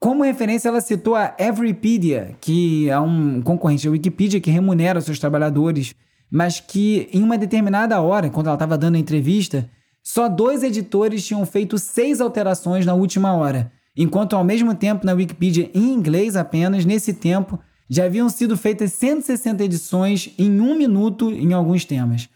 Como 0.00 0.24
referência, 0.24 0.68
ela 0.68 0.80
citou 0.80 1.14
a 1.14 1.34
Everypedia, 1.38 2.34
que 2.40 2.88
é 2.88 2.98
um 2.98 3.40
concorrente 3.42 3.84
da 3.84 3.92
Wikipedia 3.92 4.40
que 4.40 4.50
remunera 4.50 5.00
seus 5.00 5.18
trabalhadores, 5.18 5.94
mas 6.30 6.58
que 6.58 7.08
em 7.12 7.22
uma 7.22 7.38
determinada 7.38 8.00
hora, 8.00 8.30
quando 8.30 8.46
ela 8.46 8.56
estava 8.56 8.78
dando 8.78 8.96
a 8.96 8.98
entrevista, 8.98 9.70
só 10.02 10.28
dois 10.28 10.62
editores 10.62 11.24
tinham 11.24 11.44
feito 11.44 11.78
seis 11.78 12.20
alterações 12.20 12.84
na 12.86 12.94
última 12.94 13.34
hora 13.34 13.70
enquanto 13.96 14.34
ao 14.34 14.44
mesmo 14.44 14.74
tempo 14.74 15.04
na 15.04 15.12
Wikipedia 15.12 15.70
em 15.74 15.92
inglês 15.92 16.36
apenas, 16.36 16.84
nesse 16.84 17.12
tempo, 17.12 17.58
já 17.88 18.04
haviam 18.04 18.28
sido 18.28 18.56
feitas 18.56 18.92
160 18.92 19.64
edições 19.64 20.32
em 20.38 20.60
um 20.60 20.76
minuto 20.76 21.30
em 21.30 21.52
alguns 21.52 21.84
temas. 21.84 22.28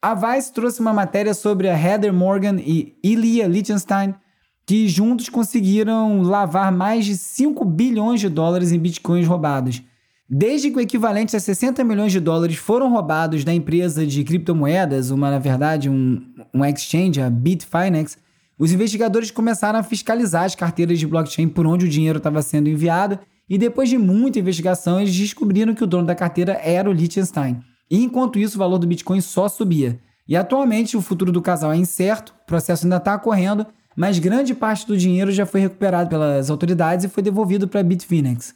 A 0.00 0.14
Vice 0.14 0.52
trouxe 0.52 0.80
uma 0.80 0.92
matéria 0.92 1.34
sobre 1.34 1.68
a 1.68 1.78
Heather 1.78 2.12
Morgan 2.12 2.56
e 2.58 2.96
Ilya 3.04 3.46
Lichtenstein, 3.46 4.14
que 4.66 4.88
juntos 4.88 5.28
conseguiram 5.28 6.22
lavar 6.22 6.70
mais 6.70 7.04
de 7.04 7.16
5 7.16 7.64
bilhões 7.64 8.20
de 8.20 8.28
dólares 8.28 8.72
em 8.72 8.78
bitcoins 8.78 9.26
roubados. 9.26 9.82
Desde 10.28 10.70
que 10.70 10.78
o 10.78 10.80
equivalente 10.80 11.36
a 11.36 11.40
60 11.40 11.84
milhões 11.84 12.10
de 12.10 12.18
dólares 12.18 12.56
foram 12.56 12.90
roubados 12.90 13.44
da 13.44 13.52
empresa 13.52 14.06
de 14.06 14.24
criptomoedas, 14.24 15.10
uma, 15.10 15.30
na 15.30 15.38
verdade, 15.38 15.90
um, 15.90 16.22
um 16.54 16.64
exchange, 16.64 17.20
a 17.20 17.28
Bitfinex, 17.28 18.16
os 18.58 18.72
investigadores 18.72 19.30
começaram 19.30 19.78
a 19.78 19.82
fiscalizar 19.82 20.44
as 20.44 20.54
carteiras 20.54 20.98
de 20.98 21.06
blockchain 21.06 21.48
por 21.48 21.66
onde 21.66 21.84
o 21.84 21.88
dinheiro 21.88 22.18
estava 22.18 22.40
sendo 22.40 22.68
enviado 22.68 23.18
e 23.48 23.58
depois 23.58 23.90
de 23.90 23.98
muita 23.98 24.38
investigação 24.38 25.00
eles 25.00 25.14
descobriram 25.14 25.74
que 25.74 25.84
o 25.84 25.86
dono 25.86 26.06
da 26.06 26.14
carteira 26.14 26.58
era 26.62 26.88
o 26.88 26.92
Liechtenstein. 26.92 27.60
E 27.90 28.02
enquanto 28.02 28.38
isso 28.38 28.56
o 28.56 28.58
valor 28.58 28.78
do 28.78 28.86
Bitcoin 28.86 29.20
só 29.20 29.48
subia. 29.48 30.00
E 30.26 30.34
atualmente 30.34 30.96
o 30.96 31.02
futuro 31.02 31.30
do 31.30 31.42
casal 31.42 31.72
é 31.72 31.76
incerto, 31.76 32.32
o 32.44 32.46
processo 32.46 32.86
ainda 32.86 32.96
está 32.96 33.16
ocorrendo, 33.16 33.66
mas 33.96 34.18
grande 34.18 34.54
parte 34.54 34.86
do 34.86 34.96
dinheiro 34.96 35.30
já 35.32 35.46
foi 35.46 35.60
recuperado 35.60 36.08
pelas 36.08 36.50
autoridades 36.50 37.04
e 37.04 37.08
foi 37.08 37.22
devolvido 37.22 37.68
para 37.68 37.82
Bitfinex. 37.82 38.54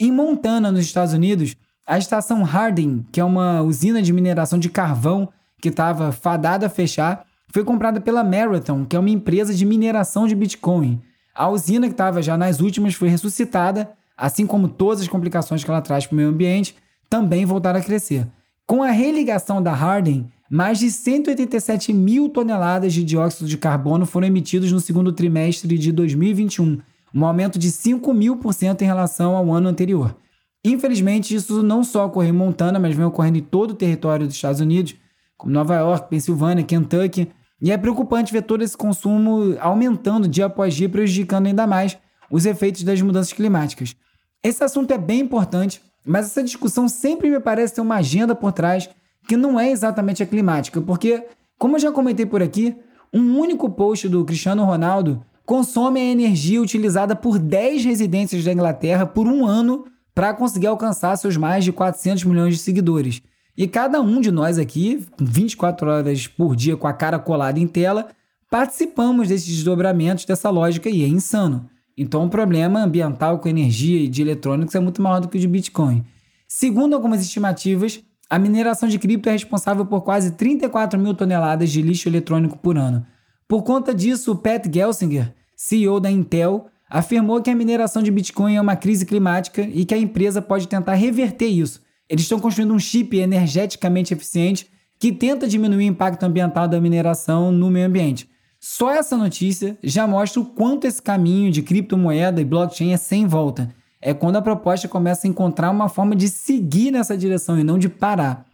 Em 0.00 0.10
Montana, 0.10 0.72
nos 0.72 0.84
Estados 0.84 1.14
Unidos, 1.14 1.56
a 1.86 1.98
estação 1.98 2.42
Harding, 2.42 3.04
que 3.12 3.20
é 3.20 3.24
uma 3.24 3.62
usina 3.62 4.00
de 4.02 4.12
mineração 4.12 4.58
de 4.58 4.68
carvão 4.68 5.28
que 5.60 5.68
estava 5.68 6.12
fadada 6.12 6.66
a 6.66 6.70
fechar, 6.70 7.24
foi 7.52 7.64
comprada 7.64 8.00
pela 8.00 8.24
Marathon, 8.24 8.84
que 8.84 8.96
é 8.96 8.98
uma 8.98 9.10
empresa 9.10 9.54
de 9.54 9.64
mineração 9.64 10.26
de 10.26 10.34
Bitcoin. 10.34 11.00
A 11.34 11.48
usina 11.48 11.86
que 11.86 11.92
estava 11.92 12.22
já 12.22 12.36
nas 12.36 12.60
últimas 12.60 12.94
foi 12.94 13.08
ressuscitada, 13.08 13.90
assim 14.16 14.46
como 14.46 14.68
todas 14.68 15.02
as 15.02 15.08
complicações 15.08 15.62
que 15.62 15.70
ela 15.70 15.80
traz 15.80 16.06
para 16.06 16.14
o 16.14 16.16
meio 16.16 16.28
ambiente, 16.28 16.74
também 17.08 17.44
voltaram 17.44 17.78
a 17.78 17.82
crescer. 17.82 18.26
Com 18.66 18.82
a 18.82 18.90
religação 18.90 19.62
da 19.62 19.72
Harding, 19.72 20.30
mais 20.52 20.78
de 20.78 20.90
187 20.90 21.94
mil 21.94 22.28
toneladas 22.28 22.92
de 22.92 23.02
dióxido 23.02 23.48
de 23.48 23.56
carbono 23.56 24.04
foram 24.04 24.26
emitidos 24.26 24.70
no 24.70 24.80
segundo 24.80 25.10
trimestre 25.10 25.78
de 25.78 25.90
2021, 25.90 26.78
um 27.14 27.24
aumento 27.24 27.58
de 27.58 27.70
5 27.70 28.12
mil 28.12 28.36
por 28.36 28.52
cento 28.52 28.82
em 28.82 28.84
relação 28.84 29.34
ao 29.34 29.50
ano 29.50 29.70
anterior. 29.70 30.14
Infelizmente, 30.62 31.34
isso 31.34 31.62
não 31.62 31.82
só 31.82 32.04
ocorreu 32.04 32.28
em 32.28 32.36
Montana, 32.36 32.78
mas 32.78 32.94
vem 32.94 33.06
ocorrendo 33.06 33.38
em 33.38 33.42
todo 33.42 33.70
o 33.70 33.74
território 33.74 34.26
dos 34.26 34.36
Estados 34.36 34.60
Unidos, 34.60 34.94
como 35.38 35.54
Nova 35.54 35.74
York, 35.74 36.10
Pensilvânia, 36.10 36.62
Kentucky, 36.62 37.32
e 37.58 37.72
é 37.72 37.78
preocupante 37.78 38.30
ver 38.30 38.42
todo 38.42 38.60
esse 38.60 38.76
consumo 38.76 39.56
aumentando 39.58 40.28
dia 40.28 40.44
após 40.44 40.74
dia, 40.74 40.86
prejudicando 40.86 41.46
ainda 41.46 41.66
mais 41.66 41.96
os 42.30 42.44
efeitos 42.44 42.82
das 42.82 43.00
mudanças 43.00 43.32
climáticas. 43.32 43.96
Esse 44.44 44.62
assunto 44.62 44.92
é 44.92 44.98
bem 44.98 45.20
importante, 45.20 45.80
mas 46.04 46.26
essa 46.26 46.44
discussão 46.44 46.90
sempre 46.90 47.30
me 47.30 47.40
parece 47.40 47.74
ter 47.74 47.80
uma 47.80 47.96
agenda 47.96 48.34
por 48.34 48.52
trás 48.52 48.90
que 49.26 49.36
não 49.36 49.58
é 49.58 49.70
exatamente 49.70 50.22
a 50.22 50.26
climática, 50.26 50.80
porque, 50.80 51.24
como 51.58 51.76
eu 51.76 51.80
já 51.80 51.92
comentei 51.92 52.26
por 52.26 52.42
aqui, 52.42 52.76
um 53.12 53.38
único 53.38 53.70
post 53.70 54.08
do 54.08 54.24
Cristiano 54.24 54.64
Ronaldo 54.64 55.24
consome 55.44 56.00
a 56.00 56.04
energia 56.04 56.62
utilizada 56.62 57.14
por 57.14 57.38
10 57.38 57.84
residências 57.84 58.44
da 58.44 58.52
Inglaterra 58.52 59.04
por 59.06 59.26
um 59.26 59.44
ano 59.44 59.84
para 60.14 60.34
conseguir 60.34 60.66
alcançar 60.66 61.16
seus 61.16 61.36
mais 61.36 61.64
de 61.64 61.72
400 61.72 62.24
milhões 62.24 62.54
de 62.54 62.62
seguidores. 62.62 63.22
E 63.56 63.66
cada 63.66 64.00
um 64.00 64.20
de 64.20 64.30
nós 64.30 64.58
aqui, 64.58 65.06
24 65.18 65.90
horas 65.90 66.26
por 66.26 66.56
dia 66.56 66.76
com 66.76 66.86
a 66.86 66.92
cara 66.92 67.18
colada 67.18 67.58
em 67.58 67.66
tela, 67.66 68.08
participamos 68.50 69.28
desses 69.28 69.46
desdobramentos 69.46 70.24
dessa 70.24 70.48
lógica 70.48 70.88
e 70.88 71.02
é 71.02 71.08
insano. 71.08 71.68
Então 71.96 72.24
o 72.24 72.30
problema 72.30 72.82
ambiental 72.82 73.38
com 73.38 73.48
energia 73.48 74.00
e 74.00 74.08
de 74.08 74.22
eletrônicos 74.22 74.74
é 74.74 74.80
muito 74.80 75.02
maior 75.02 75.20
do 75.20 75.28
que 75.28 75.36
o 75.36 75.40
de 75.40 75.48
Bitcoin. 75.48 76.04
Segundo 76.48 76.94
algumas 76.94 77.20
estimativas, 77.20 78.02
a 78.32 78.38
mineração 78.38 78.88
de 78.88 78.98
cripto 78.98 79.28
é 79.28 79.32
responsável 79.32 79.84
por 79.84 80.00
quase 80.00 80.30
34 80.30 80.98
mil 80.98 81.12
toneladas 81.12 81.70
de 81.70 81.82
lixo 81.82 82.08
eletrônico 82.08 82.56
por 82.56 82.78
ano. 82.78 83.04
Por 83.46 83.62
conta 83.62 83.94
disso, 83.94 84.34
Pat 84.34 84.64
Gelsinger, 84.72 85.34
CEO 85.54 86.00
da 86.00 86.10
Intel, 86.10 86.64
afirmou 86.88 87.42
que 87.42 87.50
a 87.50 87.54
mineração 87.54 88.02
de 88.02 88.10
Bitcoin 88.10 88.54
é 88.54 88.60
uma 88.62 88.74
crise 88.74 89.04
climática 89.04 89.60
e 89.60 89.84
que 89.84 89.92
a 89.92 89.98
empresa 89.98 90.40
pode 90.40 90.66
tentar 90.66 90.94
reverter 90.94 91.48
isso, 91.48 91.82
eles 92.08 92.22
estão 92.22 92.40
construindo 92.40 92.72
um 92.72 92.78
chip 92.78 93.14
energeticamente 93.18 94.14
eficiente 94.14 94.66
que 94.98 95.12
tenta 95.12 95.46
diminuir 95.46 95.84
o 95.84 95.92
impacto 95.92 96.22
ambiental 96.22 96.66
da 96.66 96.80
mineração 96.80 97.52
no 97.52 97.70
meio 97.70 97.86
ambiente. 97.86 98.26
Só 98.58 98.90
essa 98.90 99.14
notícia 99.14 99.76
já 99.82 100.06
mostra 100.06 100.40
o 100.40 100.46
quanto 100.46 100.86
esse 100.86 101.02
caminho 101.02 101.52
de 101.52 101.60
criptomoeda 101.60 102.40
e 102.40 102.46
blockchain 102.46 102.94
é 102.94 102.96
sem 102.96 103.26
volta. 103.26 103.68
É 104.04 104.12
quando 104.12 104.34
a 104.34 104.42
proposta 104.42 104.88
começa 104.88 105.26
a 105.26 105.30
encontrar 105.30 105.70
uma 105.70 105.88
forma 105.88 106.16
de 106.16 106.28
seguir 106.28 106.90
nessa 106.90 107.16
direção 107.16 107.56
e 107.56 107.62
não 107.62 107.78
de 107.78 107.88
parar. 107.88 108.44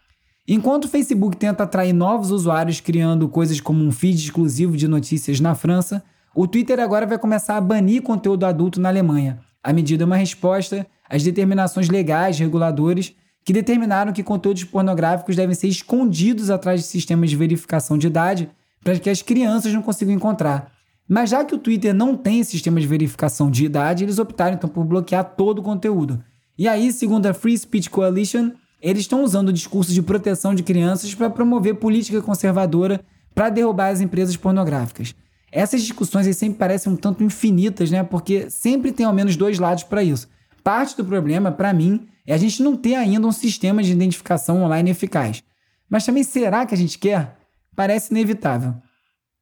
Enquanto 0.47 0.85
o 0.85 0.89
Facebook 0.89 1.39
tenta 1.39 1.63
atrair 1.63 1.95
novos 1.95 2.31
usuários 2.31 2.81
criando 2.81 3.29
coisas 3.29 3.59
como 3.59 3.83
um 3.83 3.91
feed 3.91 4.25
exclusivo 4.25 4.77
de 4.77 4.87
notícias 4.87 5.41
na 5.41 5.55
França, 5.55 6.03
o 6.35 6.47
Twitter 6.47 6.79
agora 6.79 7.07
vai 7.07 7.19
começar 7.19 7.57
a 7.57 7.61
banir 7.61 8.03
conteúdo 8.03 8.45
adulto 8.45 8.79
na 8.79 8.91
Alemanha. 8.91 9.41
A 9.63 9.73
medida 9.73 10.05
é 10.05 10.07
uma 10.07 10.17
resposta 10.17 10.87
às 11.09 11.23
determinações 11.23 11.89
legais 11.89 12.39
reguladores 12.39 13.15
que 13.45 13.53
determinaram 13.53 14.13
que 14.13 14.23
conteúdos 14.23 14.65
pornográficos 14.65 15.35
devem 15.35 15.55
ser 15.55 15.69
escondidos 15.69 16.51
atrás 16.51 16.81
de 16.81 16.87
sistemas 16.87 17.31
de 17.31 17.37
verificação 17.37 17.97
de 17.97 18.07
idade 18.07 18.51
para 18.85 18.99
que 18.99 19.09
as 19.09 19.23
crianças 19.23 19.73
não 19.73 19.81
consigam 19.83 20.15
encontrar. 20.15 20.78
Mas 21.09 21.31
já 21.31 21.45
que 21.45 21.55
o 21.55 21.59
Twitter 21.59 21.95
não 21.95 22.17
tem 22.17 22.45
sistema 22.45 22.81
de 22.81 22.87
verificação 22.87 23.51
de 23.51 23.65
idade, 23.65 24.05
eles 24.05 24.19
optaram 24.19 24.57
então 24.57 24.69
por 24.69 24.85
bloquear 24.85 25.25
todo 25.37 25.61
o 25.61 25.63
conteúdo. 25.63 26.23
E 26.59 26.69
aí, 26.69 26.93
segundo 26.93 27.27
a 27.27 27.33
Free 27.33 27.57
Speech 27.57 27.89
Coalition, 27.89 28.51
eles 28.81 29.03
estão 29.03 29.25
usando 29.25 29.49
o 29.49 29.53
discurso 29.53 29.93
de 29.93 30.03
proteção 30.03 30.55
de 30.55 30.63
crianças 30.63 31.15
para 31.15 31.31
promover 31.31 31.77
política 31.77 32.21
conservadora 32.21 33.01
para 33.35 33.49
derrubar 33.49 33.89
as 33.89 34.01
empresas 34.01 34.37
pornográficas. 34.37 35.15
Essas 35.51 35.83
discussões 35.83 36.37
sempre 36.37 36.59
parecem 36.59 36.93
um 36.93 36.97
tanto 36.97 37.25
infinitas, 37.25 37.91
né? 37.91 38.03
Porque 38.03 38.51
sempre 38.51 38.93
tem 38.93 39.07
ao 39.07 39.15
menos 39.15 39.37
dois 39.37 39.59
lados 39.59 39.85
para 39.85 40.03
isso. 40.03 40.29
Parte 40.63 40.97
do 40.97 41.05
problema, 41.05 41.51
para 41.51 41.73
mim, 41.73 42.07
é 42.27 42.35
a 42.35 42.37
gente 42.37 42.63
não 42.63 42.77
ter 42.77 42.95
ainda 42.95 43.27
um 43.27 43.33
sistema 43.33 43.83
de 43.83 43.93
identificação 43.93 44.63
online 44.63 44.91
eficaz. 44.91 45.43
Mas 45.89 46.05
também 46.05 46.23
será 46.23 46.67
que 46.67 46.75
a 46.75 46.79
gente 46.79 46.99
quer? 46.99 47.39
Parece 47.75 48.13
inevitável. 48.13 48.75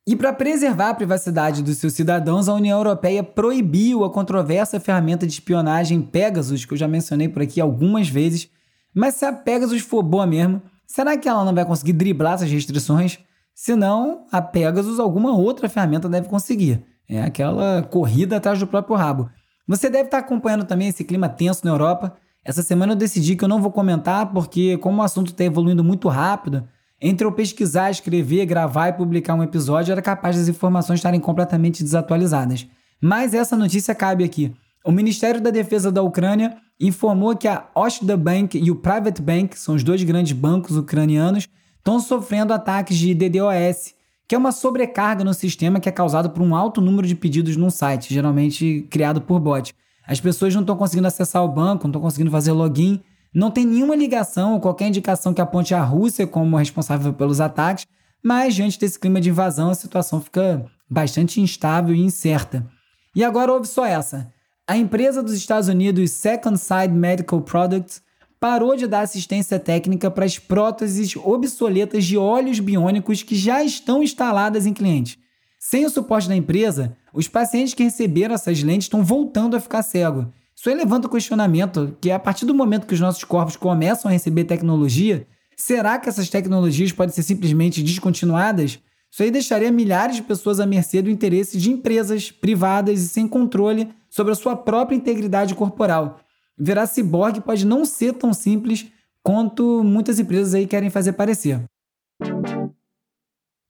E 0.08 0.14
para 0.14 0.32
preservar 0.32 0.90
a 0.90 0.94
privacidade 0.94 1.64
dos 1.64 1.78
seus 1.78 1.92
cidadãos, 1.92 2.48
a 2.48 2.54
União 2.54 2.78
Europeia 2.78 3.24
proibiu 3.24 4.04
a 4.04 4.10
controversa 4.10 4.78
ferramenta 4.78 5.26
de 5.26 5.32
espionagem 5.32 6.00
Pegasus, 6.00 6.64
que 6.64 6.74
eu 6.74 6.78
já 6.78 6.86
mencionei 6.86 7.28
por 7.28 7.42
aqui 7.42 7.60
algumas 7.60 8.08
vezes. 8.08 8.48
Mas 8.94 9.14
se 9.14 9.24
a 9.24 9.32
Pegasus 9.32 9.80
for 9.80 10.04
boa 10.04 10.24
mesmo, 10.24 10.62
será 10.86 11.16
que 11.16 11.28
ela 11.28 11.44
não 11.44 11.52
vai 11.52 11.64
conseguir 11.64 11.92
driblar 11.92 12.34
essas 12.34 12.48
restrições? 12.48 13.18
Se 13.52 13.74
não, 13.74 14.26
a 14.30 14.40
Pegasus, 14.40 15.00
alguma 15.00 15.36
outra 15.36 15.68
ferramenta 15.68 16.08
deve 16.08 16.28
conseguir. 16.28 16.84
É 17.08 17.24
aquela 17.24 17.82
corrida 17.82 18.36
atrás 18.36 18.60
do 18.60 18.66
próprio 18.68 18.94
rabo. 18.94 19.28
Você 19.66 19.90
deve 19.90 20.04
estar 20.04 20.18
acompanhando 20.18 20.64
também 20.64 20.86
esse 20.86 21.02
clima 21.02 21.28
tenso 21.28 21.64
na 21.64 21.72
Europa. 21.72 22.14
Essa 22.44 22.62
semana 22.62 22.92
eu 22.92 22.96
decidi 22.96 23.34
que 23.34 23.42
eu 23.42 23.48
não 23.48 23.60
vou 23.60 23.72
comentar 23.72 24.32
porque, 24.32 24.78
como 24.78 25.02
o 25.02 25.04
assunto 25.04 25.32
está 25.32 25.42
evoluindo 25.42 25.82
muito 25.82 26.06
rápido, 26.06 26.68
entre 27.00 27.26
eu 27.26 27.32
pesquisar, 27.32 27.90
escrever, 27.90 28.46
gravar 28.46 28.88
e 28.88 28.92
publicar 28.92 29.34
um 29.34 29.42
episódio, 29.42 29.92
era 29.92 30.02
capaz 30.02 30.36
das 30.36 30.48
informações 30.48 30.98
estarem 30.98 31.20
completamente 31.20 31.82
desatualizadas. 31.82 32.66
Mas 33.00 33.34
essa 33.34 33.56
notícia 33.56 33.94
cabe 33.94 34.24
aqui. 34.24 34.54
O 34.84 34.90
Ministério 34.90 35.40
da 35.40 35.50
Defesa 35.50 35.90
da 35.90 36.02
Ucrânia 36.02 36.56
informou 36.80 37.36
que 37.36 37.48
a 37.48 37.66
Oshda 37.74 38.16
Bank 38.16 38.56
e 38.58 38.70
o 38.70 38.76
Private 38.76 39.20
Bank, 39.20 39.58
são 39.58 39.74
os 39.74 39.82
dois 39.82 40.02
grandes 40.02 40.32
bancos 40.32 40.76
ucranianos, 40.76 41.48
estão 41.78 42.00
sofrendo 42.00 42.52
ataques 42.52 42.96
de 42.96 43.14
DDoS, 43.14 43.94
que 44.28 44.34
é 44.34 44.38
uma 44.38 44.52
sobrecarga 44.52 45.24
no 45.24 45.34
sistema 45.34 45.80
que 45.80 45.88
é 45.88 45.92
causada 45.92 46.28
por 46.28 46.42
um 46.42 46.54
alto 46.54 46.80
número 46.80 47.06
de 47.06 47.14
pedidos 47.14 47.56
num 47.56 47.70
site, 47.70 48.12
geralmente 48.12 48.86
criado 48.90 49.20
por 49.20 49.38
bot. 49.38 49.74
As 50.06 50.20
pessoas 50.20 50.54
não 50.54 50.62
estão 50.62 50.76
conseguindo 50.76 51.08
acessar 51.08 51.44
o 51.44 51.48
banco, 51.48 51.84
não 51.84 51.90
estão 51.90 52.00
conseguindo 52.02 52.30
fazer 52.30 52.52
login, 52.52 53.02
não 53.36 53.50
tem 53.50 53.66
nenhuma 53.66 53.94
ligação 53.94 54.54
ou 54.54 54.60
qualquer 54.60 54.88
indicação 54.88 55.34
que 55.34 55.42
aponte 55.42 55.74
a 55.74 55.82
Rússia 55.82 56.26
como 56.26 56.56
responsável 56.56 57.12
pelos 57.12 57.38
ataques, 57.38 57.86
mas 58.22 58.54
diante 58.54 58.80
desse 58.80 58.98
clima 58.98 59.20
de 59.20 59.28
invasão 59.28 59.68
a 59.68 59.74
situação 59.74 60.22
fica 60.22 60.64
bastante 60.88 61.38
instável 61.38 61.94
e 61.94 62.00
incerta. 62.00 62.66
E 63.14 63.22
agora 63.22 63.52
ouve 63.52 63.68
só 63.68 63.84
essa. 63.84 64.32
A 64.66 64.74
empresa 64.78 65.22
dos 65.22 65.34
Estados 65.34 65.68
Unidos 65.68 66.12
Second 66.12 66.58
Side 66.58 66.94
Medical 66.94 67.42
Products 67.42 68.00
parou 68.40 68.74
de 68.74 68.86
dar 68.86 69.00
assistência 69.00 69.58
técnica 69.58 70.10
para 70.10 70.24
as 70.24 70.38
próteses 70.38 71.14
obsoletas 71.14 72.06
de 72.06 72.16
olhos 72.16 72.58
biônicos 72.58 73.22
que 73.22 73.36
já 73.36 73.62
estão 73.62 74.02
instaladas 74.02 74.64
em 74.64 74.72
clientes. 74.72 75.18
Sem 75.58 75.84
o 75.84 75.90
suporte 75.90 76.26
da 76.26 76.34
empresa, 76.34 76.96
os 77.12 77.28
pacientes 77.28 77.74
que 77.74 77.84
receberam 77.84 78.34
essas 78.34 78.62
lentes 78.62 78.86
estão 78.86 79.04
voltando 79.04 79.56
a 79.56 79.60
ficar 79.60 79.82
cegos. 79.82 80.24
Isso 80.56 80.70
aí 80.70 80.74
levanta 80.74 81.06
o 81.06 81.10
questionamento 81.10 81.94
que 82.00 82.10
a 82.10 82.18
partir 82.18 82.46
do 82.46 82.54
momento 82.54 82.86
que 82.86 82.94
os 82.94 83.00
nossos 83.00 83.22
corpos 83.24 83.56
começam 83.56 84.08
a 84.08 84.12
receber 84.12 84.44
tecnologia, 84.44 85.26
será 85.54 85.98
que 85.98 86.08
essas 86.08 86.30
tecnologias 86.30 86.92
podem 86.92 87.14
ser 87.14 87.22
simplesmente 87.22 87.82
descontinuadas? 87.82 88.78
Isso 89.10 89.22
aí 89.22 89.30
deixaria 89.30 89.70
milhares 89.70 90.16
de 90.16 90.22
pessoas 90.22 90.58
à 90.58 90.66
mercê 90.66 91.02
do 91.02 91.10
interesse 91.10 91.58
de 91.58 91.70
empresas 91.70 92.30
privadas 92.30 93.00
e 93.00 93.08
sem 93.08 93.28
controle 93.28 93.88
sobre 94.08 94.32
a 94.32 94.36
sua 94.36 94.56
própria 94.56 94.96
integridade 94.96 95.54
corporal. 95.54 96.20
Virar 96.58 96.86
ciborgue 96.86 97.42
pode 97.42 97.66
não 97.66 97.84
ser 97.84 98.14
tão 98.14 98.32
simples 98.32 98.86
quanto 99.22 99.84
muitas 99.84 100.18
empresas 100.18 100.54
aí 100.54 100.66
querem 100.66 100.88
fazer 100.88 101.12
parecer. 101.12 101.62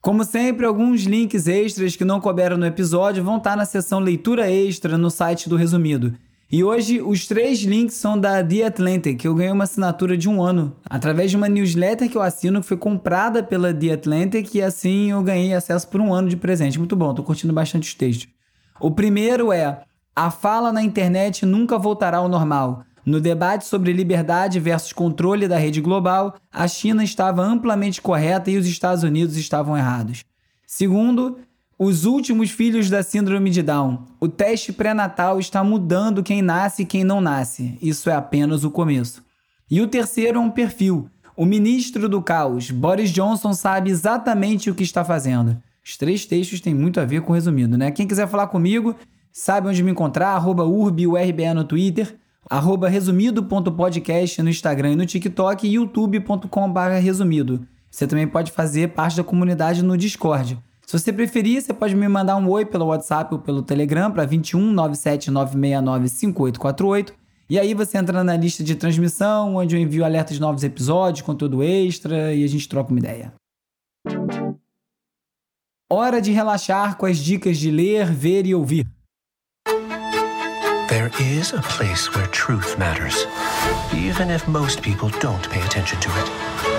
Como 0.00 0.24
sempre, 0.24 0.64
alguns 0.64 1.02
links 1.02 1.48
extras 1.48 1.96
que 1.96 2.04
não 2.04 2.20
couberam 2.20 2.56
no 2.56 2.64
episódio 2.64 3.24
vão 3.24 3.38
estar 3.38 3.56
na 3.56 3.64
seção 3.64 3.98
leitura 3.98 4.48
extra 4.48 4.96
no 4.96 5.10
site 5.10 5.48
do 5.48 5.56
Resumido. 5.56 6.16
E 6.50 6.62
hoje 6.62 7.02
os 7.02 7.26
três 7.26 7.60
links 7.62 7.96
são 7.96 8.16
da 8.16 8.42
The 8.42 8.66
Atlantic, 8.66 9.18
que 9.18 9.26
eu 9.26 9.34
ganhei 9.34 9.50
uma 9.50 9.64
assinatura 9.64 10.16
de 10.16 10.28
um 10.28 10.40
ano, 10.40 10.76
através 10.88 11.28
de 11.28 11.36
uma 11.36 11.48
newsletter 11.48 12.08
que 12.08 12.16
eu 12.16 12.22
assino, 12.22 12.60
que 12.60 12.68
foi 12.68 12.76
comprada 12.76 13.42
pela 13.42 13.74
The 13.74 13.92
Atlantic, 13.92 14.54
e 14.54 14.62
assim 14.62 15.10
eu 15.10 15.20
ganhei 15.24 15.52
acesso 15.52 15.88
por 15.88 16.00
um 16.00 16.14
ano 16.14 16.28
de 16.28 16.36
presente. 16.36 16.78
Muito 16.78 16.94
bom, 16.94 17.12
tô 17.12 17.24
curtindo 17.24 17.52
bastante 17.52 17.88
os 17.88 17.94
textos. 17.94 18.28
O 18.78 18.92
primeiro 18.92 19.52
é 19.52 19.82
A 20.14 20.30
fala 20.30 20.72
na 20.72 20.82
internet 20.82 21.44
nunca 21.44 21.78
voltará 21.78 22.18
ao 22.18 22.28
normal. 22.28 22.84
No 23.04 23.20
debate 23.20 23.66
sobre 23.66 23.92
liberdade 23.92 24.60
versus 24.60 24.92
controle 24.92 25.48
da 25.48 25.58
rede 25.58 25.80
global, 25.80 26.36
a 26.52 26.68
China 26.68 27.02
estava 27.02 27.42
amplamente 27.42 28.00
correta 28.00 28.52
e 28.52 28.56
os 28.56 28.66
Estados 28.66 29.02
Unidos 29.02 29.36
estavam 29.36 29.76
errados. 29.76 30.24
Segundo, 30.64 31.38
os 31.78 32.06
últimos 32.06 32.50
filhos 32.50 32.88
da 32.88 33.02
síndrome 33.02 33.50
de 33.50 33.62
Down. 33.62 34.06
O 34.18 34.28
teste 34.28 34.72
pré-natal 34.72 35.38
está 35.38 35.62
mudando 35.62 36.22
quem 36.22 36.40
nasce 36.40 36.82
e 36.82 36.86
quem 36.86 37.04
não 37.04 37.20
nasce. 37.20 37.76
Isso 37.82 38.08
é 38.08 38.14
apenas 38.14 38.64
o 38.64 38.70
começo. 38.70 39.22
E 39.70 39.80
o 39.80 39.86
terceiro 39.86 40.38
é 40.38 40.40
um 40.40 40.50
perfil. 40.50 41.10
O 41.36 41.44
ministro 41.44 42.08
do 42.08 42.22
caos, 42.22 42.70
Boris 42.70 43.10
Johnson, 43.10 43.52
sabe 43.52 43.90
exatamente 43.90 44.70
o 44.70 44.74
que 44.74 44.82
está 44.82 45.04
fazendo. 45.04 45.60
Os 45.84 45.96
três 45.98 46.24
textos 46.24 46.60
têm 46.60 46.74
muito 46.74 46.98
a 46.98 47.04
ver 47.04 47.20
com 47.20 47.32
o 47.32 47.34
resumido, 47.34 47.76
né? 47.76 47.90
Quem 47.90 48.06
quiser 48.06 48.26
falar 48.26 48.46
comigo, 48.46 48.96
sabe 49.30 49.68
onde 49.68 49.82
me 49.82 49.90
encontrar, 49.90 50.30
arroba 50.30 50.64
urbiurbe 50.64 51.52
no 51.52 51.62
Twitter, 51.62 52.16
arroba 52.48 52.88
resumido.podcast 52.88 54.42
no 54.42 54.48
Instagram 54.48 54.92
e 54.92 54.96
no 54.96 55.04
TikTok 55.04 55.66
e 55.66 55.74
youtube.com.br 55.74 56.80
resumido. 57.02 57.66
Você 57.90 58.06
também 58.06 58.26
pode 58.26 58.50
fazer 58.50 58.88
parte 58.94 59.18
da 59.18 59.24
comunidade 59.24 59.82
no 59.82 59.96
Discord. 59.96 60.58
Se 60.88 60.96
você 60.96 61.12
preferir, 61.12 61.60
você 61.60 61.74
pode 61.74 61.96
me 61.96 62.06
mandar 62.06 62.36
um 62.36 62.48
oi 62.48 62.64
pelo 62.64 62.86
WhatsApp 62.86 63.34
ou 63.34 63.40
pelo 63.40 63.60
Telegram 63.60 64.08
para 64.08 64.24
21 64.24 64.70
97 64.70 65.32
969 65.32 66.08
5848. 66.08 67.12
E 67.50 67.58
aí 67.58 67.74
você 67.74 67.98
entra 67.98 68.22
na 68.22 68.36
lista 68.36 68.62
de 68.62 68.76
transmissão, 68.76 69.56
onde 69.56 69.74
eu 69.74 69.80
envio 69.80 70.04
alertas 70.04 70.36
de 70.36 70.40
novos 70.40 70.62
episódios, 70.62 71.22
conteúdo 71.22 71.60
extra 71.60 72.32
e 72.32 72.44
a 72.44 72.46
gente 72.46 72.68
troca 72.68 72.92
uma 72.92 73.00
ideia. 73.00 73.32
Hora 75.90 76.20
de 76.20 76.30
relaxar 76.30 76.96
com 76.96 77.06
as 77.06 77.18
dicas 77.18 77.58
de 77.58 77.70
ler, 77.70 78.06
ver 78.06 78.46
e 78.46 78.54
ouvir. 78.54 78.86
There 80.88 81.10
is 81.20 81.52
a 81.52 81.62
place 81.62 82.08
where 82.14 82.28
truth 82.28 82.78
matters, 82.78 83.26
even 83.92 84.32
if 84.32 84.46
most 84.48 84.82
people 84.82 85.10
don't 85.20 85.48
pay 85.48 85.62
attention 85.62 85.98
to 85.98 86.10
it. 86.10 86.75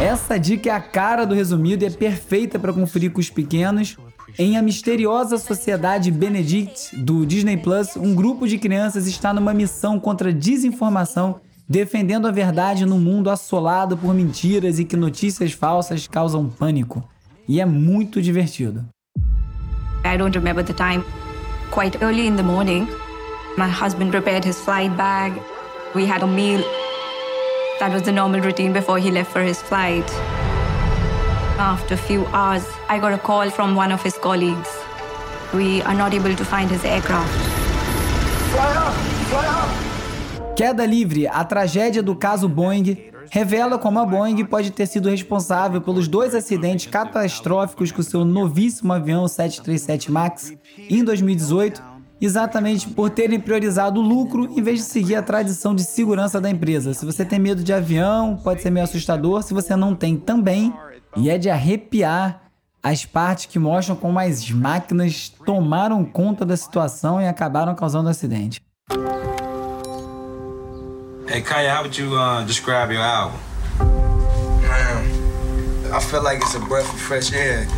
Essa 0.00 0.38
dica 0.38 0.70
é 0.70 0.72
a 0.72 0.80
cara 0.80 1.26
do 1.26 1.34
resumido 1.34 1.84
e 1.84 1.86
é 1.86 1.90
perfeita 1.90 2.58
para 2.58 2.72
conferir 2.72 3.12
com 3.12 3.20
os 3.20 3.28
pequenos. 3.28 3.98
Em 4.38 4.56
A 4.56 4.62
Misteriosa 4.62 5.36
Sociedade 5.36 6.10
Benedict, 6.10 6.96
do 6.96 7.26
Disney 7.26 7.58
Plus, 7.58 7.96
um 7.96 8.14
grupo 8.14 8.48
de 8.48 8.56
crianças 8.56 9.06
está 9.06 9.34
numa 9.34 9.52
missão 9.52 10.00
contra 10.00 10.30
a 10.30 10.32
desinformação, 10.32 11.38
defendendo 11.68 12.26
a 12.26 12.30
verdade 12.30 12.86
num 12.86 12.98
mundo 12.98 13.28
assolado 13.28 13.94
por 13.94 14.14
mentiras 14.14 14.78
e 14.78 14.86
que 14.86 14.96
notícias 14.96 15.52
falsas 15.52 16.08
causam 16.08 16.48
pânico. 16.48 17.06
E 17.46 17.60
é 17.60 17.66
muito 17.66 18.22
divertido. 18.22 18.86
I 20.02 20.16
don't 20.16 20.34
remember 20.34 20.64
the 20.64 20.72
time. 20.72 21.04
Quite 21.70 22.02
early 22.02 22.26
in 22.26 22.36
the 22.36 22.42
morning, 22.42 22.88
my 23.58 23.68
husband 23.68 24.12
prepared 24.12 24.48
his 24.48 24.58
flight 24.58 24.96
bag. 24.96 25.38
We 25.94 26.10
had 26.10 26.22
a 26.22 26.26
meal. 26.26 26.64
That 27.80 27.94
was 27.94 28.02
the 28.02 28.12
normal 28.12 28.40
routine 28.42 28.74
before 28.74 28.98
he 28.98 29.10
left 29.10 29.32
for 29.32 29.40
his 29.40 29.62
flight. 29.62 30.04
After 31.58 31.94
a 31.94 31.96
few 31.96 32.26
hours, 32.26 32.62
I 32.90 32.98
got 32.98 33.14
a 33.14 33.18
call 33.18 33.48
from 33.48 33.74
one 33.74 33.90
of 33.90 34.02
his 34.02 34.18
colleagues. 34.18 34.68
We 35.54 35.80
are 35.84 35.94
not 35.94 36.12
able 36.12 36.36
to 36.36 36.44
find 36.44 36.70
his 36.70 36.84
aircraft. 36.84 37.32
Fly 38.52 38.70
up! 38.76 38.94
Fly 39.30 39.46
up! 39.46 40.54
Queda 40.54 40.84
livre, 40.84 41.26
a 41.26 41.42
tragédia 41.42 42.02
do 42.02 42.14
caso 42.14 42.50
Boeing 42.50 43.10
revela 43.30 43.78
como 43.78 43.98
a 43.98 44.04
Boeing 44.04 44.44
pode 44.44 44.72
ter 44.72 44.84
sido 44.84 45.08
responsável 45.08 45.80
pelos 45.80 46.06
dois 46.06 46.34
acidentes 46.34 46.84
catastróficos 46.84 47.90
com 47.90 48.02
seu 48.02 48.26
novíssimo 48.26 48.92
avião 48.92 49.26
737 49.26 50.12
MAX 50.12 50.52
em 50.76 51.02
2018 51.02 51.89
exatamente 52.20 52.88
por 52.88 53.10
terem 53.10 53.40
priorizado 53.40 54.00
o 54.00 54.02
lucro 54.02 54.46
em 54.56 54.62
vez 54.62 54.80
de 54.80 54.84
seguir 54.84 55.14
a 55.14 55.22
tradição 55.22 55.74
de 55.74 55.82
segurança 55.82 56.40
da 56.40 56.50
empresa. 56.50 56.92
Se 56.92 57.06
você 57.06 57.24
tem 57.24 57.38
medo 57.38 57.62
de 57.62 57.72
avião, 57.72 58.36
pode 58.36 58.62
ser 58.62 58.70
meio 58.70 58.84
assustador. 58.84 59.42
Se 59.42 59.54
você 59.54 59.74
não 59.74 59.94
tem, 59.94 60.16
também. 60.16 60.74
E 61.16 61.30
é 61.30 61.38
de 61.38 61.48
arrepiar 61.48 62.42
as 62.82 63.04
partes 63.04 63.46
que 63.46 63.58
mostram 63.58 63.96
como 63.96 64.18
as 64.18 64.50
máquinas 64.50 65.32
tomaram 65.44 66.04
conta 66.04 66.44
da 66.44 66.56
situação 66.56 67.20
e 67.20 67.26
acabaram 67.26 67.74
causando 67.74 68.08
um 68.08 68.10
acidente. 68.10 68.60
Hey 71.32 71.42
Kanye, 71.42 71.68
how 71.68 71.82
would 71.82 71.96
you 71.96 72.12
uh, 72.16 72.44
describe 72.44 72.92
your 72.92 73.04
album? 73.04 73.38
Man, 73.78 75.92
I 75.92 76.00
feel 76.00 76.24
like 76.24 76.42
it's 76.42 76.56
a 76.56 76.58
breath 76.58 76.92
of 76.92 77.00
fresh 77.00 77.32
air. 77.32 77.68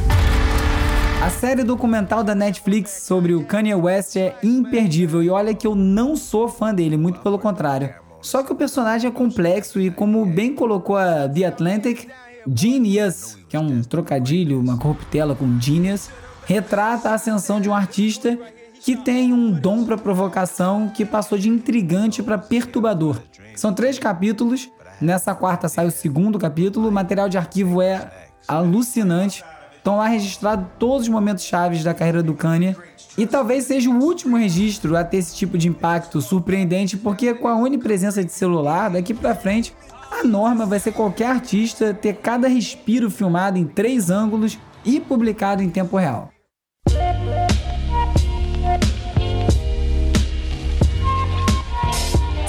A 1.22 1.30
série 1.30 1.62
documental 1.62 2.24
da 2.24 2.34
Netflix 2.34 3.04
sobre 3.04 3.32
o 3.32 3.44
Kanye 3.44 3.76
West 3.76 4.16
é 4.16 4.34
imperdível 4.42 5.22
e 5.22 5.30
olha 5.30 5.54
que 5.54 5.64
eu 5.64 5.72
não 5.72 6.16
sou 6.16 6.48
fã 6.48 6.74
dele, 6.74 6.96
muito 6.96 7.20
pelo 7.20 7.38
contrário. 7.38 7.94
Só 8.20 8.42
que 8.42 8.50
o 8.50 8.56
personagem 8.56 9.08
é 9.08 9.12
complexo 9.12 9.80
e, 9.80 9.88
como 9.88 10.26
bem 10.26 10.52
colocou 10.52 10.96
a 10.96 11.28
The 11.28 11.44
Atlantic, 11.44 12.08
Genius, 12.44 13.38
que 13.48 13.56
é 13.56 13.60
um 13.60 13.82
trocadilho, 13.82 14.58
uma 14.58 14.76
corruptela 14.76 15.36
com 15.36 15.60
Genius, 15.60 16.10
retrata 16.44 17.10
a 17.10 17.14
ascensão 17.14 17.60
de 17.60 17.70
um 17.70 17.74
artista 17.74 18.36
que 18.80 18.96
tem 18.96 19.32
um 19.32 19.52
dom 19.52 19.84
para 19.84 19.96
provocação 19.96 20.88
que 20.88 21.04
passou 21.04 21.38
de 21.38 21.48
intrigante 21.48 22.20
para 22.20 22.36
perturbador. 22.36 23.22
São 23.54 23.72
três 23.72 23.96
capítulos, 23.96 24.68
nessa 25.00 25.36
quarta 25.36 25.68
sai 25.68 25.86
o 25.86 25.92
segundo 25.92 26.36
capítulo, 26.36 26.88
o 26.88 26.92
material 26.92 27.28
de 27.28 27.38
arquivo 27.38 27.80
é 27.80 28.10
alucinante. 28.48 29.44
Estão 29.82 29.96
lá 29.96 30.06
registrados 30.06 30.64
todos 30.78 31.02
os 31.02 31.08
momentos 31.08 31.42
chaves 31.42 31.82
da 31.82 31.92
carreira 31.92 32.22
do 32.22 32.34
Kanye. 32.34 32.76
E 33.18 33.26
talvez 33.26 33.64
seja 33.64 33.90
o 33.90 34.00
último 34.00 34.36
registro 34.36 34.96
a 34.96 35.02
ter 35.02 35.16
esse 35.16 35.34
tipo 35.34 35.58
de 35.58 35.66
impacto 35.66 36.22
surpreendente, 36.22 36.96
porque 36.96 37.34
com 37.34 37.48
a 37.48 37.56
onipresença 37.56 38.22
de 38.22 38.30
celular, 38.30 38.90
daqui 38.90 39.12
para 39.12 39.34
frente, 39.34 39.74
a 40.08 40.22
norma 40.22 40.64
vai 40.64 40.78
ser 40.78 40.92
qualquer 40.92 41.26
artista 41.26 41.92
ter 41.92 42.14
cada 42.14 42.46
respiro 42.46 43.10
filmado 43.10 43.58
em 43.58 43.64
três 43.64 44.08
ângulos 44.08 44.56
e 44.84 45.00
publicado 45.00 45.64
em 45.64 45.68
tempo 45.68 45.96
real. 45.96 46.30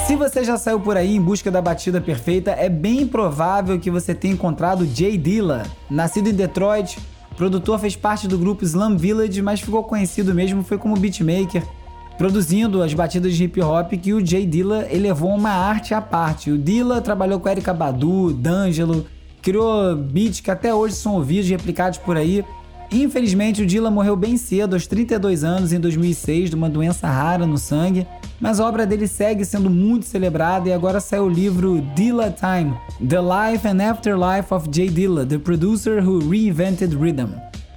Se 0.06 0.14
você 0.14 0.44
já 0.44 0.56
saiu 0.56 0.78
por 0.78 0.96
aí 0.96 1.16
em 1.16 1.20
busca 1.20 1.50
da 1.50 1.60
batida 1.60 2.00
perfeita, 2.00 2.52
é 2.52 2.68
bem 2.68 3.08
provável 3.08 3.80
que 3.80 3.90
você 3.90 4.14
tenha 4.14 4.34
encontrado 4.34 4.86
Jay 4.86 5.18
Dilla. 5.18 5.64
Nascido 5.90 6.28
em 6.28 6.32
Detroit, 6.32 6.96
o 7.34 7.36
produtor 7.36 7.80
fez 7.80 7.96
parte 7.96 8.28
do 8.28 8.38
grupo 8.38 8.62
Slum 8.64 8.96
Village, 8.96 9.42
mas 9.42 9.60
ficou 9.60 9.82
conhecido 9.82 10.32
mesmo 10.32 10.62
foi 10.62 10.78
como 10.78 10.96
beatmaker, 10.96 11.64
produzindo 12.16 12.80
as 12.80 12.94
batidas 12.94 13.34
de 13.34 13.42
hip 13.42 13.60
hop 13.60 13.90
que 13.94 14.14
o 14.14 14.24
Jay 14.24 14.46
Dilla 14.46 14.86
elevou 14.88 15.34
uma 15.34 15.50
arte 15.50 15.94
à 15.94 16.00
parte. 16.00 16.52
O 16.52 16.56
Dilla 16.56 17.00
trabalhou 17.00 17.40
com 17.40 17.48
Erika 17.48 17.74
Badu, 17.74 18.32
D'Angelo, 18.32 19.04
criou 19.42 19.96
beats 19.96 20.38
que 20.38 20.48
até 20.48 20.72
hoje 20.72 20.94
são 20.94 21.16
ouvidos 21.16 21.48
e 21.48 21.50
replicados 21.50 21.98
por 21.98 22.16
aí. 22.16 22.44
Infelizmente, 22.92 23.62
o 23.62 23.66
Dilla 23.66 23.90
morreu 23.90 24.14
bem 24.14 24.36
cedo, 24.36 24.74
aos 24.74 24.86
32 24.86 25.42
anos, 25.42 25.72
em 25.72 25.80
2006, 25.80 26.50
de 26.50 26.54
uma 26.54 26.70
doença 26.70 27.08
rara 27.08 27.44
no 27.44 27.58
sangue, 27.58 28.06
mas 28.40 28.60
a 28.60 28.66
obra 28.66 28.86
dele 28.86 29.06
segue 29.06 29.44
sendo 29.44 29.70
muito 29.70 30.06
celebrada 30.06 30.68
e 30.68 30.72
agora 30.72 31.00
saiu 31.00 31.24
o 31.24 31.28
livro 31.28 31.80
Dilla 31.94 32.30
Time: 32.30 32.74
The 33.06 33.20
Life 33.20 33.66
and 33.66 33.82
Afterlife 33.82 34.52
of 34.52 34.68
Jay 34.72 34.88
Dilla, 34.88 35.24
the 35.24 35.38
Producer 35.38 36.02
Who 36.02 36.28
Reinvented 36.28 36.94
Rhythm. 36.94 37.30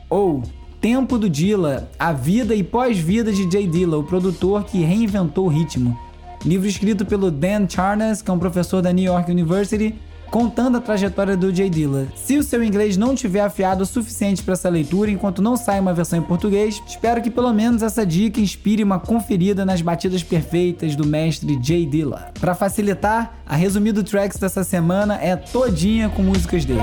Ou 0.09 0.43
Tempo 0.79 1.17
do 1.17 1.29
Dilla, 1.29 1.89
A 1.97 2.13
Vida 2.13 2.53
e 2.53 2.63
Pós-Vida 2.63 3.31
de 3.31 3.49
Jay 3.51 3.67
Dilla, 3.67 3.97
o 3.97 4.03
produtor 4.03 4.63
que 4.63 4.83
reinventou 4.83 5.45
o 5.45 5.49
ritmo. 5.49 5.97
Livro 6.45 6.67
escrito 6.67 7.03
pelo 7.05 7.31
Dan 7.31 7.67
Charnas, 7.67 8.21
que 8.21 8.29
é 8.29 8.33
um 8.33 8.37
professor 8.39 8.81
da 8.81 8.93
New 8.93 9.03
York 9.03 9.31
University, 9.31 9.95
contando 10.29 10.77
a 10.77 10.81
trajetória 10.81 11.35
do 11.35 11.53
Jay 11.53 11.69
Dilla. 11.69 12.07
Se 12.15 12.37
o 12.37 12.43
seu 12.43 12.63
inglês 12.63 12.97
não 12.97 13.15
tiver 13.15 13.41
afiado 13.41 13.83
o 13.83 13.85
suficiente 13.85 14.43
para 14.43 14.53
essa 14.53 14.69
leitura 14.69 15.11
enquanto 15.11 15.41
não 15.41 15.55
sai 15.55 15.79
uma 15.79 15.93
versão 15.93 16.19
em 16.19 16.23
português, 16.23 16.81
espero 16.87 17.21
que 17.21 17.29
pelo 17.29 17.53
menos 17.53 17.81
essa 17.81 18.05
dica 18.05 18.39
inspire 18.39 18.83
uma 18.83 18.99
conferida 18.99 19.65
nas 19.65 19.81
batidas 19.81 20.23
perfeitas 20.23 20.95
do 20.95 21.05
mestre 21.05 21.59
Jay 21.61 21.85
Dilla. 21.85 22.31
Para 22.39 22.55
facilitar, 22.55 23.39
a 23.45 23.55
resumido 23.55 24.03
tracks 24.03 24.37
dessa 24.37 24.63
semana 24.63 25.17
é 25.21 25.35
todinha 25.35 26.09
com 26.09 26.21
músicas 26.21 26.65
dele. 26.65 26.81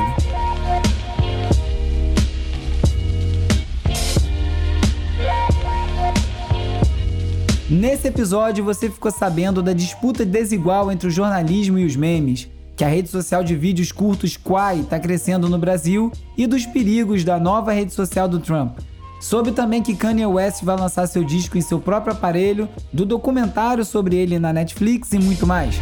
Nesse 7.68 8.08
episódio 8.08 8.62
você 8.62 8.88
ficou 8.90 9.10
sabendo 9.10 9.62
da 9.62 9.72
disputa 9.72 10.24
desigual 10.24 10.92
entre 10.92 11.08
o 11.08 11.10
jornalismo 11.10 11.78
e 11.78 11.84
os 11.84 11.96
memes, 11.96 12.48
que 12.76 12.84
a 12.84 12.88
rede 12.88 13.08
social 13.08 13.44
de 13.44 13.54
vídeos 13.54 13.92
curtos 13.92 14.36
Quai 14.36 14.80
está 14.80 14.98
crescendo 14.98 15.48
no 15.48 15.58
Brasil 15.58 16.10
e 16.36 16.46
dos 16.46 16.66
perigos 16.66 17.24
da 17.24 17.38
nova 17.38 17.72
rede 17.72 17.92
social 17.92 18.28
do 18.28 18.40
Trump. 18.40 18.78
Soube 19.20 19.52
também 19.52 19.82
que 19.82 19.96
Kanye 19.96 20.26
West 20.26 20.62
vai 20.62 20.76
lançar 20.76 21.06
seu 21.06 21.24
disco 21.24 21.56
em 21.56 21.60
seu 21.60 21.80
próprio 21.80 22.12
aparelho, 22.12 22.68
do 22.92 23.06
documentário 23.06 23.84
sobre 23.84 24.16
ele 24.16 24.38
na 24.38 24.52
Netflix 24.52 25.12
e 25.12 25.18
muito 25.18 25.46
mais. 25.46 25.76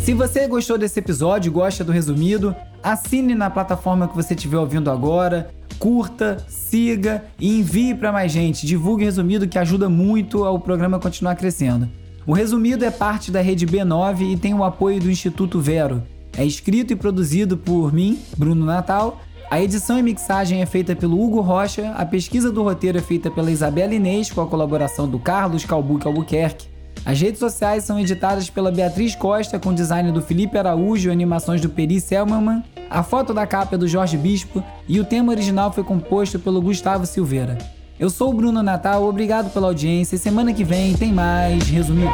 Se 0.00 0.14
você 0.14 0.48
gostou 0.48 0.78
desse 0.78 0.98
episódio 0.98 1.52
gosta 1.52 1.84
do 1.84 1.92
resumido, 1.92 2.56
assine 2.82 3.34
na 3.34 3.50
plataforma 3.50 4.08
que 4.08 4.16
você 4.16 4.32
estiver 4.32 4.56
ouvindo 4.56 4.90
agora, 4.90 5.50
curta, 5.78 6.38
siga 6.48 7.24
e 7.38 7.58
envie 7.58 7.94
para 7.94 8.10
mais 8.10 8.32
gente. 8.32 8.66
Divulgue 8.66 9.04
resumido 9.04 9.46
que 9.46 9.58
ajuda 9.58 9.90
muito 9.90 10.44
ao 10.44 10.58
programa 10.58 10.98
continuar 10.98 11.34
crescendo. 11.34 11.86
O 12.28 12.34
resumido 12.34 12.84
é 12.84 12.90
parte 12.90 13.30
da 13.30 13.40
rede 13.40 13.66
B9 13.66 14.34
e 14.34 14.36
tem 14.36 14.52
o 14.52 14.62
apoio 14.62 15.00
do 15.00 15.10
Instituto 15.10 15.60
Vero. 15.60 16.02
É 16.36 16.44
escrito 16.44 16.92
e 16.92 16.96
produzido 16.96 17.56
por 17.56 17.90
mim, 17.90 18.18
Bruno 18.36 18.66
Natal. 18.66 19.22
A 19.50 19.62
edição 19.62 19.98
e 19.98 20.02
mixagem 20.02 20.60
é 20.60 20.66
feita 20.66 20.94
pelo 20.94 21.18
Hugo 21.18 21.40
Rocha, 21.40 21.90
a 21.92 22.04
pesquisa 22.04 22.52
do 22.52 22.62
roteiro 22.62 22.98
é 22.98 23.00
feita 23.00 23.30
pela 23.30 23.50
Isabela 23.50 23.94
Inês 23.94 24.30
com 24.30 24.42
a 24.42 24.46
colaboração 24.46 25.08
do 25.08 25.18
Carlos 25.18 25.64
Calbuque 25.64 26.06
Albuquerque. 26.06 26.68
As 27.02 27.18
redes 27.18 27.38
sociais 27.38 27.84
são 27.84 27.98
editadas 27.98 28.50
pela 28.50 28.70
Beatriz 28.70 29.14
Costa 29.14 29.58
com 29.58 29.72
design 29.72 30.12
do 30.12 30.20
Felipe 30.20 30.58
Araújo 30.58 31.08
e 31.08 31.12
animações 31.12 31.62
do 31.62 31.70
Peri 31.70 31.98
Selmanman. 31.98 32.62
A 32.90 33.02
foto 33.02 33.32
da 33.32 33.46
capa 33.46 33.76
é 33.76 33.78
do 33.78 33.88
Jorge 33.88 34.18
Bispo 34.18 34.62
e 34.86 35.00
o 35.00 35.04
tema 35.04 35.32
original 35.32 35.72
foi 35.72 35.82
composto 35.82 36.38
pelo 36.38 36.60
Gustavo 36.60 37.06
Silveira. 37.06 37.56
Eu 37.98 38.08
sou 38.08 38.30
o 38.30 38.32
Bruno 38.32 38.62
Natal, 38.62 39.02
obrigado 39.02 39.52
pela 39.52 39.66
audiência 39.66 40.14
e 40.14 40.18
semana 40.20 40.54
que 40.54 40.62
vem 40.62 40.96
tem 40.96 41.12
mais 41.12 41.64
resumido. 41.68 42.12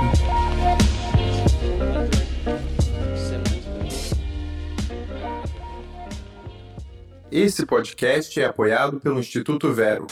Esse 7.31 7.67
podcast 7.67 8.41
é 8.41 8.47
apoiado 8.47 8.99
pelo 8.99 9.19
Instituto 9.19 9.71
Vero. 9.75 10.07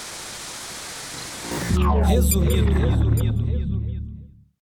Resumido. 2.06 2.72
resumido. 2.72 3.71